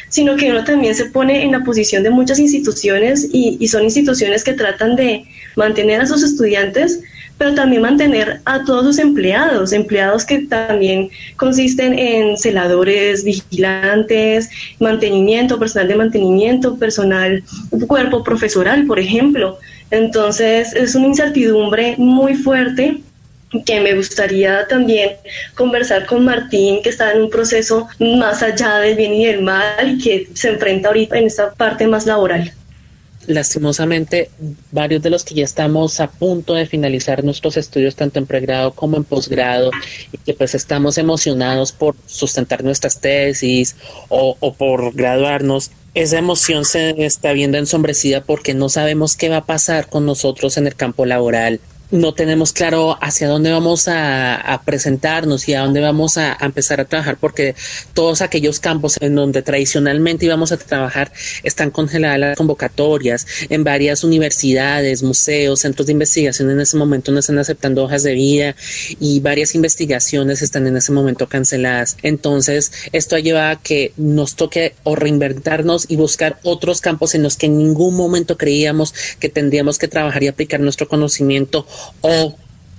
sino 0.08 0.36
que 0.36 0.52
uno 0.52 0.62
también 0.62 0.94
se 0.94 1.06
pone 1.06 1.42
en 1.42 1.50
la 1.50 1.64
posición 1.64 2.04
de 2.04 2.10
muchas 2.10 2.38
instituciones 2.38 3.28
y 3.32 3.66
son 3.66 3.82
instituciones 3.82 4.44
que 4.44 4.52
tratan 4.52 4.94
de 4.94 5.24
mantener 5.56 6.00
a 6.00 6.06
sus 6.06 6.22
estudiantes 6.22 7.00
pero 7.38 7.54
también 7.54 7.82
mantener 7.82 8.40
a 8.44 8.64
todos 8.64 8.84
sus 8.84 8.98
empleados, 8.98 9.72
empleados 9.72 10.24
que 10.24 10.40
también 10.40 11.08
consisten 11.36 11.96
en 11.98 12.36
celadores, 12.36 13.24
vigilantes, 13.24 14.50
mantenimiento, 14.80 15.58
personal 15.58 15.88
de 15.88 15.96
mantenimiento, 15.96 16.76
personal, 16.76 17.42
cuerpo 17.86 18.24
profesoral, 18.24 18.86
por 18.86 18.98
ejemplo. 18.98 19.58
Entonces 19.90 20.74
es 20.74 20.94
una 20.94 21.06
incertidumbre 21.06 21.94
muy 21.96 22.34
fuerte 22.34 23.00
que 23.64 23.80
me 23.80 23.94
gustaría 23.94 24.66
también 24.66 25.12
conversar 25.54 26.04
con 26.04 26.24
Martín, 26.24 26.82
que 26.82 26.90
está 26.90 27.12
en 27.12 27.22
un 27.22 27.30
proceso 27.30 27.88
más 27.98 28.42
allá 28.42 28.78
del 28.80 28.96
bien 28.96 29.14
y 29.14 29.24
del 29.24 29.42
mal 29.42 29.94
y 29.94 29.98
que 29.98 30.28
se 30.34 30.50
enfrenta 30.50 30.88
ahorita 30.88 31.16
en 31.16 31.26
esta 31.28 31.54
parte 31.54 31.86
más 31.86 32.04
laboral 32.04 32.52
lastimosamente 33.28 34.30
varios 34.72 35.02
de 35.02 35.10
los 35.10 35.22
que 35.22 35.34
ya 35.34 35.44
estamos 35.44 36.00
a 36.00 36.10
punto 36.10 36.54
de 36.54 36.66
finalizar 36.66 37.22
nuestros 37.22 37.56
estudios 37.56 37.94
tanto 37.94 38.18
en 38.18 38.26
pregrado 38.26 38.72
como 38.72 38.96
en 38.96 39.04
posgrado 39.04 39.70
y 40.12 40.18
que 40.18 40.34
pues 40.34 40.54
estamos 40.54 40.98
emocionados 40.98 41.72
por 41.72 41.94
sustentar 42.06 42.64
nuestras 42.64 43.00
tesis 43.00 43.76
o, 44.08 44.36
o 44.40 44.54
por 44.54 44.94
graduarnos 44.94 45.70
esa 45.94 46.18
emoción 46.18 46.64
se 46.64 47.04
está 47.04 47.32
viendo 47.32 47.58
ensombrecida 47.58 48.22
porque 48.22 48.54
no 48.54 48.68
sabemos 48.68 49.16
qué 49.16 49.28
va 49.28 49.38
a 49.38 49.46
pasar 49.46 49.88
con 49.88 50.06
nosotros 50.06 50.56
en 50.56 50.66
el 50.66 50.74
campo 50.74 51.06
laboral 51.06 51.60
no 51.90 52.12
tenemos 52.12 52.52
claro 52.52 52.98
hacia 53.00 53.28
dónde 53.28 53.50
vamos 53.50 53.88
a, 53.88 54.60
presentarnos 54.64 55.48
y 55.48 55.54
a 55.54 55.60
dónde 55.60 55.80
vamos 55.80 56.18
a, 56.18 56.36
empezar 56.40 56.80
a 56.80 56.84
trabajar, 56.84 57.16
porque 57.18 57.54
todos 57.94 58.20
aquellos 58.20 58.60
campos 58.60 58.96
en 59.00 59.14
donde 59.14 59.42
tradicionalmente 59.42 60.26
íbamos 60.26 60.52
a 60.52 60.56
trabajar 60.56 61.12
están 61.42 61.70
congeladas 61.70 62.18
las 62.18 62.36
convocatorias. 62.36 63.26
En 63.48 63.64
varias 63.64 64.04
universidades, 64.04 65.02
museos, 65.02 65.60
centros 65.60 65.86
de 65.86 65.92
investigación 65.92 66.50
en 66.50 66.60
ese 66.60 66.76
momento 66.76 67.12
no 67.12 67.20
están 67.20 67.38
aceptando 67.38 67.84
hojas 67.84 68.02
de 68.02 68.14
vida 68.14 68.56
y 69.00 69.20
varias 69.20 69.54
investigaciones 69.54 70.42
están 70.42 70.66
en 70.66 70.76
ese 70.76 70.92
momento 70.92 71.28
canceladas. 71.28 71.96
Entonces, 72.02 72.72
esto 72.92 73.16
ha 73.16 73.20
llevado 73.20 73.50
a 73.50 73.62
que 73.62 73.92
nos 73.96 74.34
toque 74.34 74.74
o 74.84 74.94
reinventarnos 74.94 75.86
y 75.88 75.96
buscar 75.96 76.38
otros 76.42 76.80
campos 76.80 77.14
en 77.14 77.22
los 77.22 77.36
que 77.36 77.46
en 77.46 77.58
ningún 77.58 77.94
momento 77.94 78.36
creíamos 78.36 78.94
que 79.20 79.28
tendríamos 79.28 79.78
que 79.78 79.88
trabajar 79.88 80.22
y 80.22 80.28
aplicar 80.28 80.60
nuestro 80.60 80.88
conocimiento 80.88 81.66
o 82.00 82.34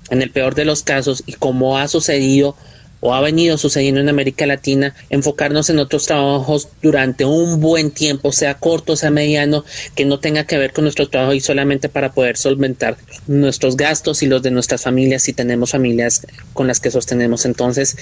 en 0.10 0.22
el 0.22 0.32
peor 0.32 0.56
de 0.56 0.66
los 0.66 0.84
casos 0.84 1.24
y 1.26 1.34
como 1.34 1.78
ha 1.78 1.88
sucedido 1.88 2.56
o 3.02 3.14
ha 3.14 3.22
venido 3.22 3.58
sucediendo 3.58 4.02
en 4.02 4.10
América 4.10 4.46
Latina, 4.46 4.94
enfocarnos 5.10 5.70
en 5.70 5.80
otros 5.80 6.06
trabajos 6.06 6.68
durante 6.82 7.26
un 7.26 7.60
buen 7.62 7.92
tiempo, 7.92 8.32
sea 8.32 8.56
corto, 8.56 8.96
sea 8.96 9.10
mediano, 9.10 9.64
que 9.96 10.06
no 10.06 10.20
tenga 10.20 10.46
que 10.46 10.58
ver 10.58 10.74
con 10.74 10.84
nuestro 10.84 11.08
trabajo 11.08 11.34
y 11.34 11.40
solamente 11.40 11.90
para 11.90 12.12
poder 12.12 12.38
solventar 12.38 12.98
nuestros 13.28 13.78
gastos 13.78 14.22
y 14.22 14.28
los 14.28 14.42
de 14.42 14.52
nuestras 14.52 14.84
familias 14.84 15.24
si 15.24 15.34
tenemos 15.34 15.72
familias 15.72 16.28
con 16.54 16.68
las 16.68 16.80
que 16.80 16.92
sostenemos. 16.92 17.46
Entonces 17.46 17.96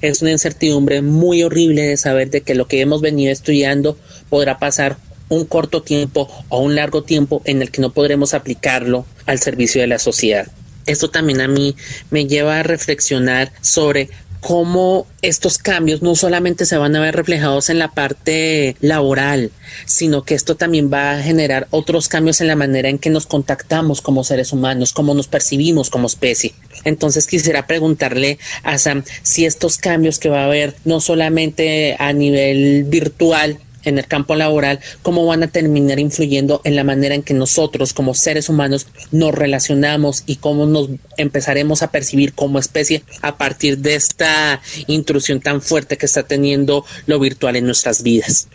es 0.00 0.22
una 0.22 0.30
incertidumbre 0.30 1.02
muy 1.02 1.42
horrible 1.42 1.82
de 1.82 1.96
saber 1.96 2.30
de 2.30 2.42
que 2.42 2.54
lo 2.54 2.68
que 2.68 2.80
hemos 2.80 3.00
venido 3.00 3.32
estudiando 3.32 3.98
podrá 4.28 4.58
pasar 4.58 4.96
un 5.28 5.44
corto 5.44 5.82
tiempo 5.82 6.28
o 6.48 6.60
un 6.60 6.74
largo 6.74 7.02
tiempo 7.02 7.42
en 7.44 7.62
el 7.62 7.70
que 7.70 7.80
no 7.80 7.92
podremos 7.92 8.34
aplicarlo 8.34 9.06
al 9.26 9.38
servicio 9.38 9.80
de 9.80 9.86
la 9.86 9.98
sociedad. 9.98 10.46
Esto 10.86 11.08
también 11.08 11.40
a 11.40 11.48
mí 11.48 11.76
me 12.10 12.26
lleva 12.26 12.60
a 12.60 12.62
reflexionar 12.62 13.52
sobre 13.62 14.10
cómo 14.44 15.06
estos 15.22 15.56
cambios 15.56 16.02
no 16.02 16.14
solamente 16.14 16.66
se 16.66 16.76
van 16.76 16.94
a 16.94 17.00
ver 17.00 17.16
reflejados 17.16 17.70
en 17.70 17.78
la 17.78 17.92
parte 17.92 18.76
laboral, 18.80 19.50
sino 19.86 20.22
que 20.22 20.34
esto 20.34 20.54
también 20.54 20.90
va 20.92 21.12
a 21.12 21.22
generar 21.22 21.66
otros 21.70 22.08
cambios 22.08 22.42
en 22.42 22.48
la 22.48 22.56
manera 22.56 22.90
en 22.90 22.98
que 22.98 23.08
nos 23.08 23.24
contactamos 23.24 24.02
como 24.02 24.22
seres 24.22 24.52
humanos, 24.52 24.92
cómo 24.92 25.14
nos 25.14 25.28
percibimos 25.28 25.88
como 25.88 26.08
especie. 26.08 26.52
Entonces 26.84 27.26
quisiera 27.26 27.66
preguntarle 27.66 28.38
a 28.62 28.76
Sam 28.76 29.02
si 29.22 29.46
estos 29.46 29.78
cambios 29.78 30.18
que 30.18 30.28
va 30.28 30.42
a 30.42 30.46
haber 30.46 30.74
no 30.84 31.00
solamente 31.00 31.96
a 31.98 32.12
nivel 32.12 32.84
virtual, 32.84 33.58
en 33.84 33.98
el 33.98 34.06
campo 34.06 34.34
laboral, 34.34 34.80
cómo 35.02 35.26
van 35.26 35.42
a 35.42 35.48
terminar 35.48 35.98
influyendo 35.98 36.60
en 36.64 36.76
la 36.76 36.84
manera 36.84 37.14
en 37.14 37.22
que 37.22 37.34
nosotros 37.34 37.92
como 37.92 38.14
seres 38.14 38.48
humanos 38.48 38.86
nos 39.12 39.34
relacionamos 39.34 40.22
y 40.26 40.36
cómo 40.36 40.66
nos 40.66 40.90
empezaremos 41.16 41.82
a 41.82 41.90
percibir 41.90 42.32
como 42.32 42.58
especie 42.58 43.02
a 43.22 43.36
partir 43.36 43.78
de 43.78 43.94
esta 43.94 44.60
intrusión 44.86 45.40
tan 45.40 45.60
fuerte 45.60 45.96
que 45.96 46.06
está 46.06 46.22
teniendo 46.22 46.84
lo 47.06 47.18
virtual 47.18 47.56
en 47.56 47.66
nuestras 47.66 48.02
vidas. 48.02 48.48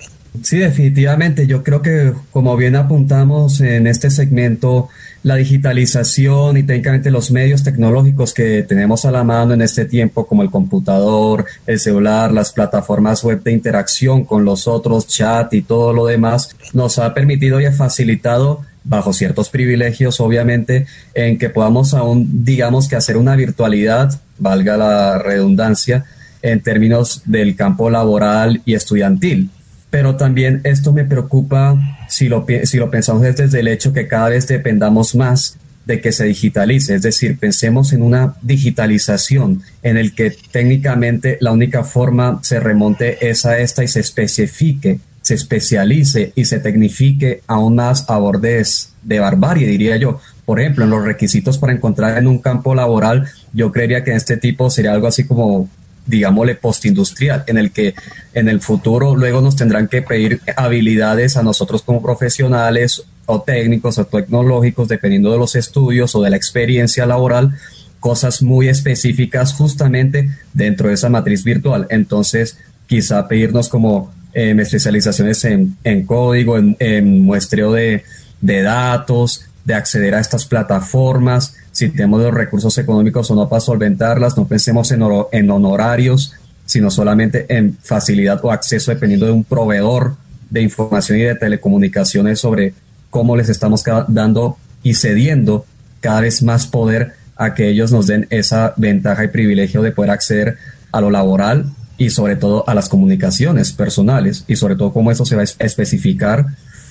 Sí, 0.44 0.58
definitivamente. 0.58 1.48
Yo 1.48 1.63
creo 1.63 1.82
que, 1.82 2.13
como 2.32 2.56
bien 2.56 2.76
apuntamos 2.76 3.62
en 3.62 3.88
este 3.88 4.12
segmento, 4.12 4.89
la 5.23 5.36
digitalización 5.36 6.58
y 6.58 6.63
técnicamente 6.63 7.12
los 7.12 7.32
medios 7.32 7.63
tecnológicos 7.63 8.34
que 8.34 8.63
tenemos 8.63 9.05
a 9.05 9.12
la 9.12 9.23
mano 9.23 9.53
en 9.53 9.62
este 9.62 9.86
tiempo, 9.86 10.25
como 10.25 10.43
el 10.43 10.49
computador, 10.49 11.45
el 11.67 11.79
celular, 11.79 12.32
las 12.32 12.53
plataformas 12.53 13.23
web 13.23 13.43
de 13.43 13.51
interacción 13.51 14.23
con 14.23 14.45
los 14.45 14.67
otros, 14.67 15.08
chat 15.08 15.53
y 15.53 15.62
todo 15.62 15.93
lo 15.93 16.05
demás, 16.05 16.55
nos 16.73 16.99
ha 16.99 17.13
permitido 17.13 17.60
y 17.60 17.65
ha 17.65 17.71
facilitado 17.71 18.62
bajo 18.84 19.12
ciertos 19.13 19.49
privilegios, 19.49 20.19
obviamente, 20.21 20.88
en 21.13 21.38
que 21.38 21.49
podamos 21.49 21.93
aún, 21.93 22.45
digamos 22.45 22.88
que 22.88 22.95
hacer 22.95 23.17
una 23.17 23.36
virtualidad, 23.36 24.19
valga 24.38 24.77
la 24.77 25.19
redundancia, 25.19 26.05
en 26.41 26.62
términos 26.62 27.23
del 27.25 27.58
campo 27.58 27.89
laboral 27.89 28.62
y 28.63 28.73
estudiantil 28.73 29.49
pero 29.89 30.15
también 30.15 30.62
esto 30.63 30.93
me 30.93 31.06
preocupa 31.06 31.78
si 32.08 32.28
lo, 32.28 32.45
si 32.63 32.78
lo 32.78 32.91
pensamos 32.91 33.21
desde 33.21 33.60
el 33.60 33.67
hecho 33.67 33.93
que 33.93 34.08
cada 34.08 34.30
vez 34.30 34.47
dependamos 34.47 35.15
más 35.15 35.58
de 35.86 36.02
que 36.02 36.12
se 36.12 36.25
digitalice, 36.25 36.93
es 36.93 37.02
decir, 37.02 37.39
pensemos 37.39 37.93
en 37.93 38.04
una 38.04 38.36
digitalización 38.43 39.63
en 39.82 39.97
el 39.97 40.13
que 40.13 40.36
técnicamente 40.52 41.39
la 41.41 41.52
única 41.52 41.84
forma 41.84 42.39
se 42.43 42.60
remonte 42.60 43.28
es 43.28 43.43
a 43.47 43.58
esta 43.58 43.84
y 43.84 43.88
se 43.88 43.99
especifique, 44.02 44.99
se 45.23 45.34
especialice 45.34 46.32
y 46.36 46.45
se 46.45 46.60
tecnifique 46.60 47.41
aún 47.47 47.75
más 47.75 48.08
a 48.08 48.19
bordes 48.19 48.93
de 49.02 49.19
barbarie, 49.19 49.67
diría 49.67 49.97
yo. 49.97 50.19
Por 50.45 50.60
ejemplo, 50.60 50.84
en 50.84 50.91
los 50.91 51.04
requisitos 51.04 51.58
para 51.58 51.73
encontrar 51.73 52.19
en 52.19 52.28
un 52.28 52.38
campo 52.38 52.75
laboral, 52.75 53.28
yo 53.54 53.71
creería 53.71 54.04
que 54.04 54.12
en 54.12 54.17
este 54.17 54.38
tipo 54.38 54.69
sería 54.69 54.93
algo 54.93 55.08
así 55.08 55.25
como 55.25 55.69
digámosle, 56.10 56.56
postindustrial, 56.56 57.43
en 57.48 57.58
el 57.58 57.72
que 57.72 57.93
en 58.34 58.50
el 58.50 58.62
futuro 58.62 59.15
luego 59.15 59.41
nos 59.41 59.56
tendrán 59.56 59.88
que 59.88 60.02
pedir 60.02 60.41
habilidades 60.58 61.38
a 61.38 61.43
nosotros 61.43 61.84
como 61.84 62.02
profesionales 62.02 63.04
o 63.28 63.41
técnicos 63.41 64.00
o 64.00 64.06
tecnológicos, 64.06 64.88
dependiendo 64.88 65.32
de 65.32 65.38
los 65.38 65.56
estudios 65.56 66.15
o 66.15 66.24
de 66.24 66.32
la 66.32 66.36
experiencia 66.36 67.06
laboral, 67.06 67.56
cosas 68.00 68.41
muy 68.41 68.69
específicas 68.69 69.54
justamente 69.54 70.30
dentro 70.54 70.88
de 70.88 70.95
esa 70.95 71.10
matriz 71.10 71.43
virtual. 71.43 71.86
Entonces, 71.91 72.58
quizá 72.88 73.28
pedirnos 73.28 73.69
como 73.69 74.12
eh, 74.34 74.56
especializaciones 74.58 75.45
en, 75.45 76.06
código, 76.08 76.58
en, 76.58 77.22
muestreo 77.22 77.72
de, 77.74 78.04
de 78.41 78.62
datos, 78.63 79.45
de 79.63 79.76
acceder 79.76 80.15
a 80.15 80.19
estas 80.19 80.45
plataformas, 80.45 81.56
si 81.80 81.89
tenemos 81.89 82.22
los 82.22 82.34
recursos 82.34 82.78
económicos 82.78 83.32
o 83.32 83.36
no 83.36 83.48
para 83.48 83.62
solventarlas, 83.62 84.36
no 84.36 84.46
pensemos 84.46 84.92
en, 84.92 85.02
en 85.32 85.50
honorarios, 85.50 86.34
sino 86.65 86.92
solamente 86.92 87.46
en 87.48 87.78
facilidad 87.82 88.44
o 88.44 88.52
acceso 88.52 88.92
dependiendo 88.92 89.26
de 89.26 89.32
un 89.32 89.46
proveedor 89.46 90.18
de 90.50 90.62
información 90.62 91.20
y 91.20 91.22
de 91.22 91.36
telecomunicaciones 91.36 92.39
sobre 92.39 92.74
cómo 93.10 93.38
les 93.38 93.48
estamos 93.48 93.86
dando 94.10 94.58
y 94.84 94.96
cediendo 94.96 95.65
cada 96.02 96.20
vez 96.20 96.44
más 96.44 96.68
poder 96.68 97.13
a 97.38 97.54
que 97.54 97.70
ellos 97.70 97.94
nos 97.94 98.08
den 98.08 98.28
esa 98.30 98.74
ventaja 98.76 99.24
y 99.24 99.30
privilegio 99.30 99.82
de 99.82 99.94
poder 99.94 100.12
acceder 100.12 100.58
a 100.92 101.00
lo 101.00 101.10
laboral 101.10 101.72
y 101.98 102.10
sobre 102.10 102.36
todo 102.36 102.68
a 102.68 102.74
las 102.74 102.89
comunicaciones 102.89 103.72
personales 103.72 104.44
y 104.50 104.58
sobre 104.58 104.76
todo 104.76 104.92
cómo 104.92 105.12
eso 105.12 105.26
se 105.26 105.38
va 105.38 105.44
a 105.44 105.65
especificar 105.65 106.46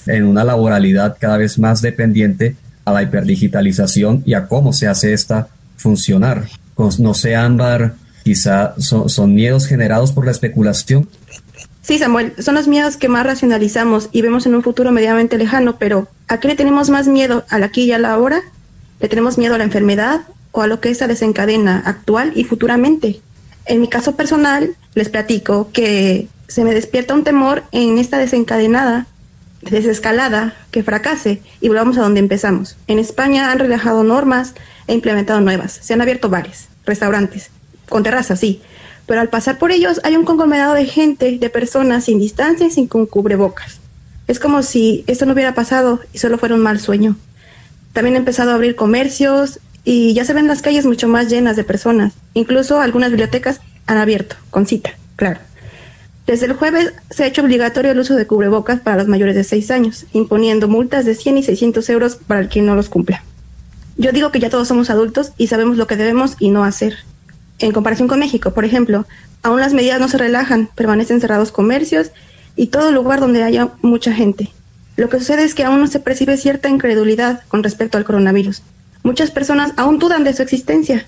en 0.07 0.25
una 0.25 0.45
laboralidad 0.45 1.19
cada 1.21 1.37
vez 1.37 1.59
más 1.59 1.83
dependiente 1.83 2.57
a 2.89 2.93
la 2.93 3.03
hiperdigitalización 3.03 4.23
y 4.27 4.35
a 4.35 4.47
cómo 4.47 4.73
se 4.73 4.89
hace 4.89 5.13
esta 5.13 5.49
funcionar. 5.77 6.49
No 6.99 7.15
sé, 7.15 7.35
Ámbar, 7.35 7.95
quizá 8.23 8.75
son, 8.79 9.35
miedos 9.35 9.67
generados 9.67 10.13
por 10.13 10.25
la 10.25 10.31
especulación. 10.31 11.09
Sí, 11.83 11.99
Samuel, 11.99 12.35
son 12.39 12.55
los 12.55 12.69
miedos 12.69 12.97
que 12.97 13.09
más 13.09 13.25
racionalizamos 13.25 14.11
y 14.13 14.23
vemos 14.23 14.47
en 14.47 14.55
un 14.55 14.63
futuro 14.63 14.93
medianamente 14.93 15.39
lejano, 15.39 15.77
pero 15.79 16.09
¿a 16.29 16.39
qué 16.39 16.49
le 16.49 16.55
tenemos 16.55 16.91
más 16.91 17.09
miedo? 17.09 17.45
¿Al 17.49 17.63
aquí 17.63 17.85
y 17.85 17.93
a 17.93 17.99
la 17.99 18.13
ahora? 18.13 18.43
¿Le 19.01 19.09
tenemos 19.09 19.39
miedo 19.39 19.55
a 19.55 19.59
la 19.59 19.65
enfermedad 19.65 20.21
o 20.53 20.61
a 20.61 20.67
lo 20.67 20.81
que 20.81 20.91
esta 20.91 21.09
desencadena 21.09 21.83
actual 21.85 22.33
y 22.35 22.45
futuramente? 22.45 23.21
En 23.65 23.81
mi 23.81 23.89
caso 23.89 24.17
personal, 24.17 24.77
les 24.95 25.09
platico 25.09 25.71
que 25.73 26.29
se 26.47 26.65
me 26.65 26.75
despierta 26.75 27.15
un 27.15 27.25
temor 27.25 27.65
en 27.73 27.99
esta 27.99 28.19
desencadenada 28.19 29.07
desescalada, 29.63 30.55
que 30.71 30.83
fracase 30.83 31.43
y 31.61 31.69
volvamos 31.69 31.99
a 31.99 32.03
donde 32.03 32.21
empezamos. 32.21 32.77
En 32.87 32.99
España 32.99 33.51
han 33.51 33.59
relajado 33.59 34.05
normas 34.05 34.55
e 34.87 34.95
implementado 34.95 35.41
nuevas. 35.41 35.79
Se 35.83 35.95
han 35.95 36.01
abierto 36.01 36.29
bares, 36.29 36.69
restaurantes, 36.85 37.51
con 37.89 38.03
terrazas, 38.03 38.41
sí. 38.41 38.61
Pero 39.07 39.21
al 39.21 39.29
pasar 39.29 39.59
por 39.59 39.73
ellos 39.73 40.01
hay 40.05 40.17
un 40.17 40.25
conglomerado 40.25 40.75
de 40.75 40.85
gente, 40.85 41.39
de 41.39 41.51
personas 41.51 42.05
sin 42.05 42.19
distancia 42.19 42.67
y 42.67 42.71
sin 42.71 42.87
cubrebocas. 42.87 43.81
Es 44.27 44.39
como 44.39 44.63
si 44.63 45.05
esto 45.07 45.25
no 45.25 45.33
hubiera 45.33 45.55
pasado 45.55 46.01
y 46.13 46.19
solo 46.19 46.39
fuera 46.39 46.55
un 46.55 46.61
mal 46.61 46.79
sueño. 46.79 47.17
También 47.95 48.17
han 48.17 48.21
empezado 48.21 48.51
a 48.51 48.55
abrir 48.55 48.77
comercios 48.77 49.61
y 49.85 50.13
ya 50.13 50.27
se 50.27 50.35
ven 50.35 50.47
las 50.47 50.61
calles 50.61 50.85
mucho 50.85 51.09
más 51.09 51.31
llenas 51.31 51.57
de 51.57 51.65
personas. 51.65 52.13
Incluso 52.35 52.81
algunas 52.81 53.11
bibliotecas 53.11 53.61
han 53.87 53.97
abierto, 53.97 54.37
con 54.51 54.67
cita, 54.67 54.91
claro. 55.17 55.41
Desde 56.29 56.45
el 56.45 56.53
jueves 56.53 56.93
se 57.09 57.25
ha 57.25 57.27
hecho 57.27 57.41
obligatorio 57.41 57.93
el 57.93 58.01
uso 58.01 58.15
de 58.15 58.27
cubrebocas 58.27 58.81
para 58.81 58.99
los 58.99 59.09
mayores 59.09 59.35
de 59.35 59.45
6 59.45 59.71
años, 59.71 60.05
imponiendo 60.13 60.69
multas 60.69 61.07
de 61.07 61.15
100 61.15 61.39
y 61.39 61.43
600 61.43 61.89
euros 61.89 62.17
para 62.17 62.41
el 62.41 62.51
quien 62.51 62.67
no 62.67 62.77
los 62.77 62.91
cumpla. 62.91 63.25
Yo 63.97 64.13
digo 64.13 64.31
que 64.31 64.39
ya 64.39 64.51
todos 64.51 64.69
somos 64.69 64.91
adultos 64.91 65.33
y 65.39 65.47
sabemos 65.47 65.79
lo 65.79 65.87
que 65.87 65.97
debemos 65.97 66.37
y 66.39 66.51
no 66.51 66.65
hacer. 66.65 66.99
En 67.61 67.73
comparación 67.73 68.09
con 68.09 68.19
México, 68.19 68.53
por 68.53 68.67
ejemplo, 68.67 69.07
aún 69.43 69.61
las 69.61 69.73
medidas 69.73 70.01
no 70.01 70.09
se 70.09 70.19
relajan, 70.19 70.69
permanecen 70.75 71.23
cerrados 71.23 71.51
comercios 71.51 72.11
y 72.57 72.67
todo 72.67 72.93
lugar 72.93 73.21
donde 73.21 73.43
haya 73.43 73.71
mucha 73.81 74.13
gente. 74.13 74.51
Lo 74.97 75.09
que 75.09 75.21
sucede 75.21 75.45
es 75.45 75.55
que 75.55 75.65
aún 75.65 75.81
no 75.81 75.87
se 75.87 75.99
percibe 75.99 76.37
cierta 76.37 76.69
incredulidad 76.69 77.41
con 77.49 77.63
respecto 77.63 77.97
al 77.97 78.05
coronavirus. 78.05 78.61
Muchas 79.03 79.31
personas 79.31 79.73
aún 79.79 79.99
dudan 79.99 80.25
de 80.25 80.35
su 80.35 80.43
existencia, 80.43 81.07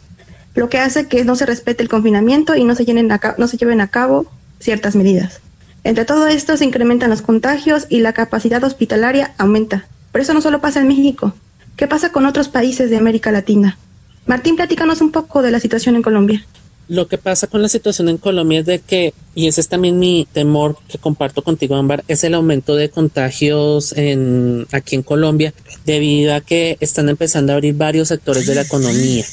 lo 0.54 0.70
que 0.70 0.78
hace 0.78 1.08
que 1.08 1.26
no 1.26 1.36
se 1.36 1.44
respete 1.44 1.82
el 1.82 1.90
confinamiento 1.90 2.56
y 2.56 2.64
no 2.64 2.74
se, 2.74 2.86
llenen 2.86 3.10
no 3.36 3.46
se 3.48 3.58
lleven 3.58 3.82
a 3.82 3.88
cabo 3.88 4.26
ciertas 4.60 4.94
medidas. 4.94 5.40
Entre 5.82 6.04
todo 6.04 6.26
esto 6.26 6.56
se 6.56 6.64
incrementan 6.64 7.10
los 7.10 7.22
contagios 7.22 7.86
y 7.88 8.00
la 8.00 8.12
capacidad 8.12 8.62
hospitalaria 8.62 9.34
aumenta. 9.38 9.86
Pero 10.12 10.22
eso 10.22 10.34
no 10.34 10.40
solo 10.40 10.60
pasa 10.60 10.80
en 10.80 10.88
México. 10.88 11.34
¿Qué 11.76 11.88
pasa 11.88 12.12
con 12.12 12.26
otros 12.26 12.48
países 12.48 12.90
de 12.90 12.98
América 12.98 13.32
Latina? 13.32 13.78
Martín, 14.26 14.56
platícanos 14.56 15.00
un 15.00 15.10
poco 15.10 15.42
de 15.42 15.50
la 15.50 15.60
situación 15.60 15.96
en 15.96 16.02
Colombia. 16.02 16.44
Lo 16.88 17.06
que 17.06 17.18
pasa 17.18 17.46
con 17.46 17.62
la 17.62 17.68
situación 17.68 18.08
en 18.08 18.18
Colombia 18.18 18.60
es 18.60 18.66
de 18.66 18.80
que, 18.80 19.14
y 19.34 19.46
ese 19.46 19.60
es 19.60 19.68
también 19.68 19.98
mi 19.98 20.26
temor 20.32 20.76
que 20.88 20.98
comparto 20.98 21.42
contigo, 21.42 21.76
Ámbar, 21.76 22.04
es 22.08 22.24
el 22.24 22.34
aumento 22.34 22.74
de 22.74 22.90
contagios 22.90 23.92
en, 23.96 24.66
aquí 24.72 24.96
en 24.96 25.02
Colombia, 25.02 25.54
debido 25.86 26.34
a 26.34 26.40
que 26.40 26.76
están 26.80 27.08
empezando 27.08 27.52
a 27.52 27.54
abrir 27.54 27.74
varios 27.74 28.08
sectores 28.08 28.44
de 28.46 28.56
la 28.56 28.62
economía 28.62 29.24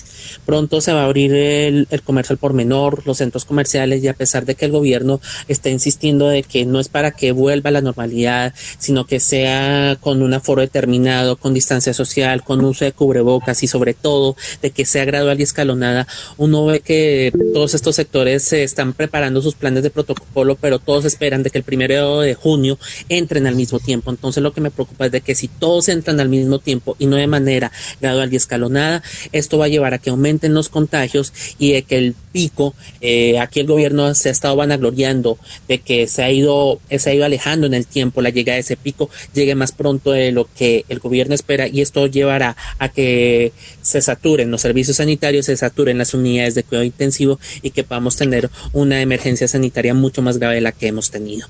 pronto 0.46 0.82
se 0.82 0.94
va 0.94 1.02
a 1.02 1.06
abrir 1.06 1.34
el, 1.34 1.88
el 1.90 2.02
comercio 2.02 2.34
al 2.34 2.38
por 2.38 2.54
menor, 2.54 3.04
los 3.06 3.18
centros 3.18 3.46
comerciales 3.46 4.04
y 4.04 4.08
a 4.08 4.14
pesar 4.14 4.46
de 4.46 4.56
que 4.56 4.66
el 4.66 4.72
gobierno 4.72 5.20
está 5.48 5.70
insistiendo 5.70 6.28
de 6.28 6.44
que 6.44 6.66
no 6.66 6.80
es 6.80 6.90
para 6.90 7.12
que 7.12 7.32
vuelva 7.32 7.70
a 7.70 7.74
la 7.74 7.82
normalidad, 7.82 8.54
sino 8.78 9.06
que 9.06 9.20
sea 9.20 9.98
con 10.00 10.22
un 10.22 10.34
aforo 10.34 10.62
determinado, 10.62 11.38
con 11.38 11.54
distancia 11.54 11.94
social, 11.94 12.44
con 12.44 12.64
uso 12.64 12.86
de 12.86 12.92
cubrebocas 12.92 13.64
y 13.64 13.68
sobre 13.68 13.94
todo 13.94 14.36
de 14.62 14.72
que 14.72 14.86
sea 14.86 15.06
gradual 15.06 15.40
y 15.40 15.44
escalonada, 15.44 16.08
uno 16.38 16.66
ve 16.66 16.80
que 16.82 17.32
todos 17.54 17.74
estos 17.74 17.96
sectores 17.96 18.44
se 18.44 18.64
están 18.64 18.94
preparando 18.94 19.42
sus 19.42 19.56
planes 19.56 19.84
de 19.84 19.90
protocolo, 19.90 20.56
pero 20.56 20.80
todos 20.80 21.06
esperan 21.06 21.44
de 21.44 21.50
que 21.50 21.58
el 21.58 21.64
primero 21.64 22.22
de 22.22 22.36
junio 22.36 22.78
entren 23.10 23.48
al 23.48 23.56
mismo 23.56 23.80
tiempo. 23.80 24.12
Entonces 24.12 24.44
lo 24.44 24.54
que 24.54 24.62
me 24.62 24.72
preocupa 24.72 25.08
es 25.08 25.12
de 25.12 25.22
que 25.22 25.36
si 25.36 25.48
todos 25.48 25.90
entran 25.90 26.20
al 26.20 26.30
mismo 26.30 26.60
tiempo 26.60 26.96
y 27.00 27.06
no 27.06 27.16
de 27.16 27.28
manera 27.28 27.72
gradual 28.02 28.32
y 28.32 28.36
escalonada, 28.36 29.04
esto 29.32 29.58
va 29.58 29.66
a 29.66 29.70
llevar 29.70 29.94
a 29.94 30.00
que 30.00 30.12
aumenten 30.18 30.54
los 30.54 30.70
contagios 30.70 31.34
y 31.60 31.74
de 31.74 31.84
que 31.84 31.98
el 31.98 32.16
pico, 32.32 32.76
eh, 33.02 33.40
aquí 33.40 33.60
el 33.60 33.68
gobierno 33.68 34.14
se 34.14 34.30
ha 34.30 34.32
estado 34.32 34.56
vanagloriando 34.56 35.38
de 35.68 35.80
que 35.80 36.08
se 36.08 36.24
ha 36.24 36.32
ido, 36.32 36.80
se 36.90 37.10
ha 37.10 37.14
ido 37.14 37.26
alejando 37.26 37.68
en 37.68 37.74
el 37.74 37.86
tiempo 37.86 38.22
la 38.22 38.30
llegada 38.30 38.56
de 38.56 38.62
ese 38.62 38.78
pico, 38.78 39.10
llegue 39.34 39.56
más 39.56 39.72
pronto 39.72 40.12
de 40.12 40.32
lo 40.32 40.48
que 40.58 40.86
el 40.90 41.00
gobierno 41.00 41.36
espera 41.36 41.68
y 41.68 41.82
esto 41.82 42.08
llevará 42.08 42.58
a 42.80 42.90
que 42.90 43.54
se 43.82 44.02
saturen 44.02 44.52
los 44.52 44.62
servicios 44.62 44.98
sanitarios, 44.98 45.46
se 45.46 45.58
saturen 45.58 45.98
las 45.98 46.14
unidades 46.14 46.56
de 46.56 46.64
cuidado 46.64 46.86
intensivo 46.86 47.40
y 47.62 47.72
que 47.72 47.84
podamos 47.84 48.16
tener 48.16 48.50
una 48.74 49.02
emergencia 49.02 49.48
sanitaria 49.48 49.94
mucho 49.94 50.22
más 50.22 50.38
grave 50.38 50.56
de 50.56 50.62
la 50.62 50.72
que 50.72 50.88
hemos 50.88 51.12
tenido 51.12 51.48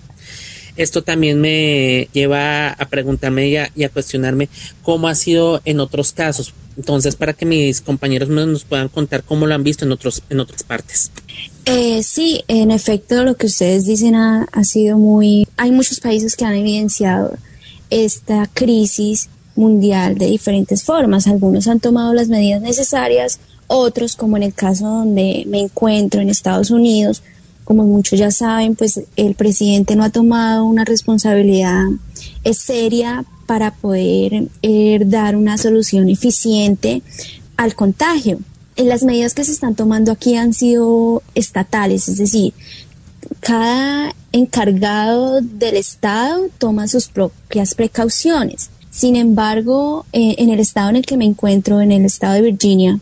esto 0.77 1.03
también 1.03 1.41
me 1.41 2.07
lleva 2.13 2.69
a 2.69 2.85
preguntarme 2.87 3.49
y 3.49 3.57
a, 3.57 3.71
y 3.75 3.83
a, 3.83 3.89
cuestionarme 3.89 4.49
cómo 4.83 5.07
ha 5.07 5.15
sido 5.15 5.61
en 5.65 5.79
otros 5.79 6.11
casos. 6.13 6.53
Entonces, 6.77 7.15
para 7.15 7.33
que 7.33 7.45
mis 7.45 7.81
compañeros 7.81 8.29
nos 8.29 8.63
puedan 8.63 8.87
contar 8.87 9.23
cómo 9.23 9.47
lo 9.47 9.55
han 9.55 9.63
visto 9.63 9.83
en 9.83 9.91
otros 9.91 10.21
en 10.29 10.39
otras 10.39 10.63
partes. 10.63 11.11
Eh, 11.65 12.03
sí, 12.03 12.43
en 12.47 12.71
efecto, 12.71 13.23
lo 13.23 13.35
que 13.35 13.47
ustedes 13.47 13.85
dicen 13.85 14.15
ha, 14.15 14.47
ha 14.51 14.63
sido 14.63 14.97
muy. 14.97 15.47
Hay 15.57 15.71
muchos 15.71 15.99
países 15.99 16.35
que 16.35 16.45
han 16.45 16.55
evidenciado 16.55 17.35
esta 17.89 18.47
crisis 18.53 19.29
mundial 19.55 20.17
de 20.17 20.27
diferentes 20.27 20.83
formas. 20.83 21.27
Algunos 21.27 21.67
han 21.67 21.79
tomado 21.79 22.13
las 22.13 22.29
medidas 22.29 22.61
necesarias, 22.61 23.39
otros, 23.67 24.15
como 24.15 24.37
en 24.37 24.43
el 24.43 24.53
caso 24.53 24.85
donde 24.85 25.43
me 25.47 25.59
encuentro 25.59 26.21
en 26.21 26.29
Estados 26.29 26.71
Unidos, 26.71 27.23
como 27.67 27.83
muchos 27.83 28.17
ya 28.17 28.31
saben, 28.31 28.77
pues 28.77 29.01
el 29.17 29.35
presidente 29.35 29.97
no 29.97 30.05
ha 30.05 30.09
tomado 30.09 30.63
una 30.63 30.85
responsabilidad 30.85 31.83
seria 32.53 33.25
para 33.45 33.71
poder 33.71 34.47
eh, 34.61 35.01
dar 35.05 35.35
una 35.35 35.57
solución 35.57 36.07
eficiente 36.07 37.01
al 37.57 37.75
contagio. 37.75 38.39
Las 38.77 39.03
medidas 39.03 39.33
que 39.33 39.43
se 39.43 39.51
están 39.51 39.75
tomando 39.75 40.13
aquí 40.13 40.37
han 40.37 40.53
sido 40.53 41.21
estatales, 41.35 42.07
es 42.07 42.19
decir, 42.19 42.53
cada 43.41 44.15
encargado 44.31 45.41
del 45.41 45.75
Estado 45.75 46.47
toma 46.59 46.87
sus 46.87 47.09
propias 47.09 47.75
precauciones. 47.75 48.69
Sin 48.91 49.17
embargo, 49.17 50.05
eh, 50.13 50.35
en 50.37 50.51
el 50.51 50.61
estado 50.61 50.89
en 50.89 50.95
el 50.95 51.05
que 51.05 51.17
me 51.17 51.25
encuentro, 51.25 51.81
en 51.81 51.91
el 51.91 52.05
estado 52.05 52.35
de 52.35 52.43
Virginia, 52.43 53.01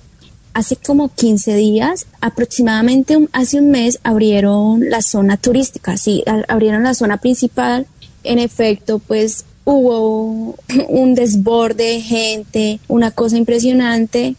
hace 0.55 0.77
como 0.77 1.09
15 1.13 1.53
días, 1.55 2.07
aproximadamente 2.21 3.27
hace 3.33 3.59
un 3.59 3.71
mes, 3.71 3.99
abrieron 4.03 4.89
la 4.89 5.01
zona 5.01 5.35
turística, 5.35 5.97
sí, 5.97 6.23
abrieron 6.47 6.83
la 6.83 6.93
zona 6.93 7.17
principal. 7.17 7.85
En 8.23 8.39
efecto, 8.39 8.99
pues 8.99 9.43
hubo 9.65 10.55
un 10.87 11.13
desborde 11.13 11.83
de 11.83 12.01
gente, 12.01 12.79
una 12.87 13.11
cosa 13.11 13.37
impresionante, 13.37 14.35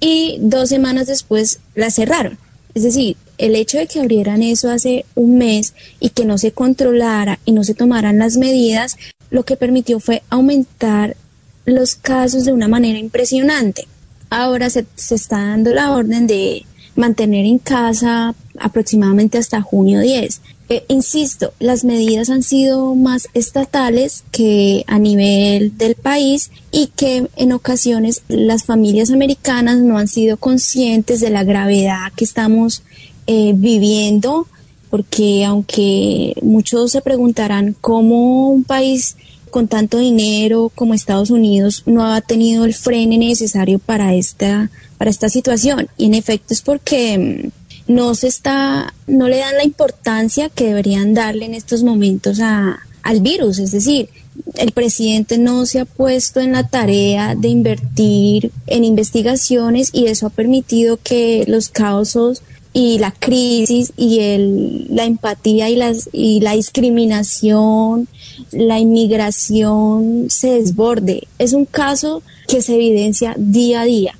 y 0.00 0.36
dos 0.40 0.68
semanas 0.68 1.06
después 1.06 1.60
la 1.74 1.90
cerraron. 1.90 2.38
Es 2.74 2.82
decir, 2.82 3.16
el 3.38 3.56
hecho 3.56 3.78
de 3.78 3.86
que 3.86 4.00
abrieran 4.00 4.42
eso 4.42 4.70
hace 4.70 5.06
un 5.14 5.38
mes 5.38 5.72
y 5.98 6.10
que 6.10 6.26
no 6.26 6.36
se 6.36 6.52
controlara 6.52 7.38
y 7.46 7.52
no 7.52 7.64
se 7.64 7.72
tomaran 7.72 8.18
las 8.18 8.36
medidas, 8.36 8.98
lo 9.30 9.44
que 9.44 9.56
permitió 9.56 9.98
fue 9.98 10.22
aumentar 10.28 11.16
los 11.64 11.94
casos 11.94 12.44
de 12.44 12.52
una 12.52 12.68
manera 12.68 12.98
impresionante. 12.98 13.88
Ahora 14.34 14.68
se, 14.68 14.84
se 14.96 15.14
está 15.14 15.38
dando 15.38 15.72
la 15.72 15.92
orden 15.92 16.26
de 16.26 16.66
mantener 16.96 17.46
en 17.46 17.58
casa 17.58 18.34
aproximadamente 18.58 19.38
hasta 19.38 19.62
junio 19.62 20.00
10. 20.00 20.40
Eh, 20.70 20.84
insisto, 20.88 21.52
las 21.60 21.84
medidas 21.84 22.30
han 22.30 22.42
sido 22.42 22.94
más 22.94 23.28
estatales 23.34 24.24
que 24.30 24.84
a 24.86 24.98
nivel 24.98 25.76
del 25.76 25.94
país 25.94 26.50
y 26.72 26.88
que 26.96 27.28
en 27.36 27.52
ocasiones 27.52 28.22
las 28.28 28.64
familias 28.64 29.10
americanas 29.10 29.78
no 29.78 29.98
han 29.98 30.08
sido 30.08 30.36
conscientes 30.38 31.20
de 31.20 31.30
la 31.30 31.44
gravedad 31.44 32.12
que 32.16 32.24
estamos 32.24 32.82
eh, 33.26 33.52
viviendo, 33.54 34.46
porque 34.88 35.44
aunque 35.44 36.34
muchos 36.42 36.92
se 36.92 37.02
preguntarán 37.02 37.76
cómo 37.80 38.48
un 38.48 38.64
país 38.64 39.16
con 39.54 39.68
tanto 39.68 39.98
dinero 39.98 40.72
como 40.74 40.94
Estados 40.94 41.30
Unidos 41.30 41.84
no 41.86 42.12
ha 42.12 42.20
tenido 42.20 42.64
el 42.64 42.74
freno 42.74 43.16
necesario 43.16 43.78
para 43.78 44.12
esta, 44.12 44.68
para 44.98 45.10
esta 45.10 45.28
situación. 45.28 45.86
Y 45.96 46.06
en 46.06 46.14
efecto 46.14 46.52
es 46.52 46.60
porque 46.60 47.52
mm, 47.86 47.92
no 47.92 48.16
se 48.16 48.26
está, 48.26 48.92
no 49.06 49.28
le 49.28 49.36
dan 49.36 49.56
la 49.56 49.62
importancia 49.62 50.48
que 50.48 50.64
deberían 50.64 51.14
darle 51.14 51.44
en 51.44 51.54
estos 51.54 51.84
momentos 51.84 52.40
a, 52.40 52.80
al 53.04 53.20
virus. 53.20 53.60
Es 53.60 53.70
decir, 53.70 54.08
el 54.56 54.72
presidente 54.72 55.38
no 55.38 55.66
se 55.66 55.78
ha 55.78 55.84
puesto 55.84 56.40
en 56.40 56.50
la 56.50 56.66
tarea 56.66 57.36
de 57.36 57.46
invertir 57.46 58.50
en 58.66 58.82
investigaciones 58.82 59.90
y 59.92 60.06
eso 60.06 60.26
ha 60.26 60.30
permitido 60.30 60.98
que 61.00 61.44
los 61.46 61.68
casos 61.68 62.42
y 62.76 62.98
la 62.98 63.12
crisis 63.12 63.92
y 63.96 64.18
el, 64.18 64.86
la 64.90 65.04
empatía 65.04 65.70
y, 65.70 65.76
las, 65.76 66.10
y 66.12 66.40
la 66.40 66.52
discriminación, 66.52 68.08
la 68.50 68.80
inmigración 68.80 70.26
se 70.28 70.54
desborde. 70.58 71.28
Es 71.38 71.52
un 71.52 71.66
caso 71.66 72.22
que 72.48 72.62
se 72.62 72.74
evidencia 72.74 73.34
día 73.38 73.82
a 73.82 73.84
día. 73.84 74.14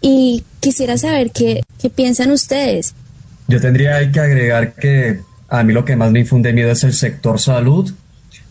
Y 0.00 0.42
quisiera 0.60 0.96
saber 0.96 1.32
qué, 1.32 1.62
qué 1.78 1.90
piensan 1.90 2.32
ustedes. 2.32 2.94
Yo 3.46 3.60
tendría 3.60 4.10
que 4.10 4.20
agregar 4.20 4.72
que 4.72 5.20
a 5.50 5.62
mí 5.62 5.74
lo 5.74 5.84
que 5.84 5.94
más 5.94 6.10
me 6.12 6.20
infunde 6.20 6.54
miedo 6.54 6.70
es 6.70 6.84
el 6.84 6.94
sector 6.94 7.38
salud, 7.38 7.92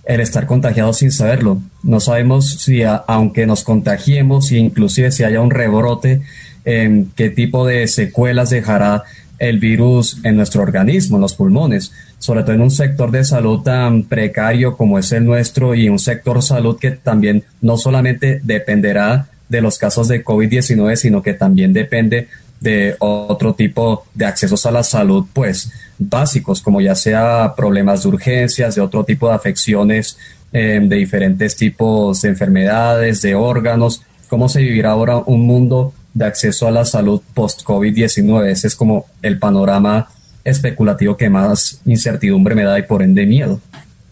el 0.06 0.22
estar 0.22 0.46
contagiado 0.46 0.94
sin 0.94 1.12
saberlo. 1.12 1.60
No 1.82 2.00
sabemos 2.00 2.60
si 2.62 2.84
aunque 2.84 3.48
nos 3.48 3.64
contagiemos, 3.64 4.52
inclusive 4.52 5.12
si 5.12 5.24
haya 5.24 5.42
un 5.42 5.50
rebrote, 5.50 6.22
qué 6.64 7.34
tipo 7.36 7.66
de 7.66 7.88
secuelas 7.88 8.52
dejará 8.52 9.04
el 9.42 9.58
virus 9.58 10.20
en 10.24 10.38
nuestro 10.38 10.62
organismo, 10.62 11.18
en 11.18 11.22
los 11.22 11.34
pulmones, 11.34 11.92
sobre 12.20 12.44
todo 12.44 12.54
en 12.54 12.62
un 12.62 12.70
sector 12.70 13.10
de 13.10 13.24
salud 13.24 13.64
tan 13.64 14.04
precario 14.04 14.78
como 14.78 15.00
es 15.00 15.12
el 15.14 15.26
nuestro 15.26 15.74
y 15.74 15.90
un 15.90 15.98
sector 15.98 16.44
salud 16.44 16.78
que 16.78 16.92
también 16.92 17.44
no 17.60 17.76
solamente 17.76 18.40
dependerá 18.44 19.30
de 19.50 19.62
los 19.62 19.80
casos 19.80 20.08
de 20.08 20.24
COVID-19, 20.24 20.96
sino 20.96 21.24
que 21.24 21.34
también 21.34 21.74
depende 21.74 22.28
de 22.60 22.96
otro 23.00 23.56
tipo 23.56 24.06
de 24.14 24.28
accesos 24.28 24.64
a 24.68 24.72
la 24.72 24.84
salud, 24.84 25.26
pues 25.34 25.72
básicos, 25.98 26.62
como 26.62 26.80
ya 26.80 26.94
sea 26.94 27.56
problemas 27.58 28.04
de 28.04 28.10
urgencias, 28.10 28.76
de 28.76 28.82
otro 28.82 29.04
tipo 29.04 29.28
de 29.28 29.34
afecciones 29.34 30.20
eh, 30.54 30.80
de 30.84 30.96
diferentes 30.98 31.56
tipos 31.56 32.22
de 32.22 32.30
enfermedades, 32.30 33.24
de 33.24 33.34
órganos, 33.34 34.04
cómo 34.30 34.48
se 34.48 34.62
vivirá 34.62 34.92
ahora 34.92 35.18
un 35.18 35.48
mundo 35.48 35.96
de 36.14 36.26
acceso 36.26 36.68
a 36.68 36.72
la 36.72 36.86
salud 36.86 37.22
post-COVID-19. 37.34 38.48
Ese 38.48 38.68
es 38.68 38.76
como 38.76 39.06
el 39.22 39.40
panorama 39.40 40.10
especulativo 40.44 41.18
que 41.18 41.30
más 41.30 41.82
incertidumbre 41.86 42.56
me 42.56 42.64
da 42.64 42.80
y 42.80 42.84
por 42.84 43.02
ende 43.02 43.26
miedo. 43.26 43.60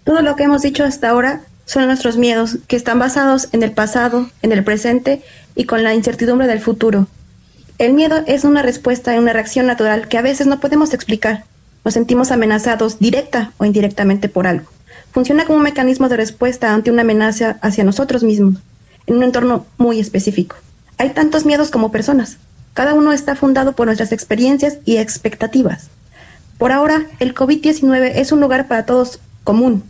Todo 0.04 0.22
lo 0.22 0.36
que 0.36 0.44
hemos 0.44 0.62
dicho 0.62 0.84
hasta 0.84 1.10
ahora 1.10 1.42
son 1.66 1.86
nuestros 1.86 2.18
miedos, 2.18 2.58
que 2.68 2.76
están 2.76 2.98
basados 2.98 3.50
en 3.52 3.62
el 3.62 3.72
pasado, 3.72 4.30
en 4.42 4.52
el 4.52 4.64
presente 4.64 5.22
y 5.56 5.66
con 5.66 5.84
la 5.84 5.94
incertidumbre 5.94 6.48
del 6.48 6.60
futuro. 6.60 7.08
El 7.78 7.94
miedo 7.94 8.24
es 8.28 8.44
una 8.44 8.62
respuesta 8.62 9.14
y 9.14 9.20
una 9.20 9.34
reacción 9.34 9.68
natural 9.68 10.08
que 10.08 10.18
a 10.18 10.22
veces 10.22 10.48
no 10.48 10.60
podemos 10.60 10.94
explicar. 10.94 11.46
Nos 11.86 11.94
sentimos 11.94 12.32
amenazados 12.32 13.00
directa 13.00 13.54
o 13.58 13.66
indirectamente 13.66 14.30
por 14.30 14.48
algo. 14.48 14.70
Funciona 15.12 15.46
como 15.46 15.58
un 15.58 15.64
mecanismo 15.64 16.10
de 16.10 16.18
respuesta 16.18 16.74
ante 16.74 16.92
una 16.92 17.04
amenaza 17.04 17.58
hacia 17.62 17.84
nosotros 17.84 18.24
mismos, 18.24 18.56
en 19.08 19.18
un 19.18 19.24
entorno 19.24 19.66
muy 19.78 20.00
específico. 20.00 20.56
Hay 21.00 21.12
tantos 21.12 21.46
miedos 21.46 21.72
como 21.72 21.92
personas. 21.92 22.38
Cada 22.74 22.94
uno 22.94 23.14
está 23.14 23.34
fundado 23.34 23.72
por 23.72 23.88
nuestras 23.88 24.12
experiencias 24.12 24.80
y 24.84 24.98
expectativas. 24.98 25.88
Por 26.58 26.74
ahora, 26.74 27.06
el 27.20 27.34
COVID-19 27.34 28.12
es 28.16 28.34
un 28.34 28.42
lugar 28.42 28.68
para 28.68 28.86
todos 28.86 29.20
común, 29.46 29.82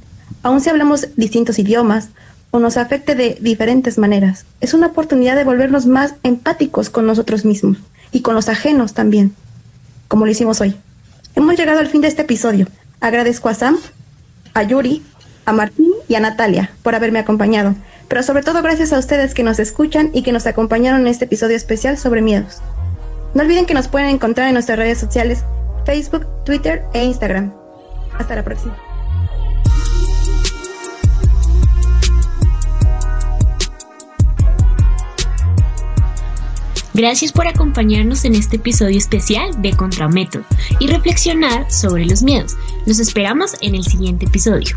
aun 0.44 0.62
si 0.62 0.70
hablamos 0.70 1.08
distintos 1.18 1.58
idiomas 1.58 2.10
o 2.52 2.60
nos 2.60 2.78
afecte 2.78 3.16
de 3.16 3.40
diferentes 3.42 3.98
maneras. 3.98 4.46
Es 4.62 4.76
una 4.76 4.88
oportunidad 4.88 5.36
de 5.36 5.46
volvernos 5.46 5.88
más 5.88 6.14
empáticos 6.22 6.92
con 6.92 7.08
nosotros 7.08 7.44
mismos 7.44 7.78
y 8.12 8.22
con 8.22 8.36
los 8.36 8.48
ajenos 8.48 8.94
también, 8.94 9.34
como 10.08 10.26
lo 10.26 10.32
hicimos 10.32 10.62
hoy. 10.62 10.76
Hemos 11.36 11.58
llegado 11.58 11.80
al 11.80 11.88
fin 11.88 12.02
de 12.02 12.08
este 12.08 12.22
episodio. 12.22 12.68
Agradezco 13.02 13.50
a 13.50 13.56
Sam, 13.56 13.78
a 14.54 14.62
Yuri, 14.62 15.02
a 15.46 15.54
Martín 15.54 15.92
y 16.08 16.14
a 16.14 16.20
Natalia 16.20 16.70
por 16.84 16.94
haberme 16.94 17.18
acompañado 17.18 17.74
pero 18.10 18.24
sobre 18.24 18.44
todo 18.44 18.62
gracias 18.62 18.92
a 18.92 19.00
ustedes 19.00 19.34
que 19.34 19.44
nos 19.44 19.60
escuchan 19.60 20.10
y 20.14 20.24
que 20.24 20.32
nos 20.32 20.48
acompañaron 20.48 21.02
en 21.02 21.08
este 21.08 21.26
episodio 21.26 21.56
especial 21.56 21.98
sobre 21.98 22.22
miedos. 22.22 22.58
No 23.36 23.44
olviden 23.44 23.68
que 23.68 23.76
nos 23.76 23.88
pueden 23.88 24.10
encontrar 24.10 24.48
en 24.48 24.56
nuestras 24.56 24.80
redes 24.80 24.98
sociales, 24.98 25.46
Facebook, 25.86 26.26
Twitter 26.44 26.84
e 26.94 27.06
Instagram. 27.06 27.54
Hasta 28.18 28.36
la 28.36 28.44
próxima. 28.44 28.76
Gracias 36.96 37.32
por 37.32 37.48
acompañarnos 37.48 38.26
en 38.26 38.36
este 38.36 38.58
episodio 38.58 38.98
especial 38.98 39.62
de 39.62 39.74
Contramétodo 39.74 40.44
y 40.80 40.88
reflexionar 40.88 41.72
sobre 41.72 42.06
los 42.06 42.24
miedos. 42.24 42.58
Nos 42.88 43.00
esperamos 43.00 43.56
en 43.62 43.76
el 43.76 43.84
siguiente 43.84 44.26
episodio. 44.26 44.76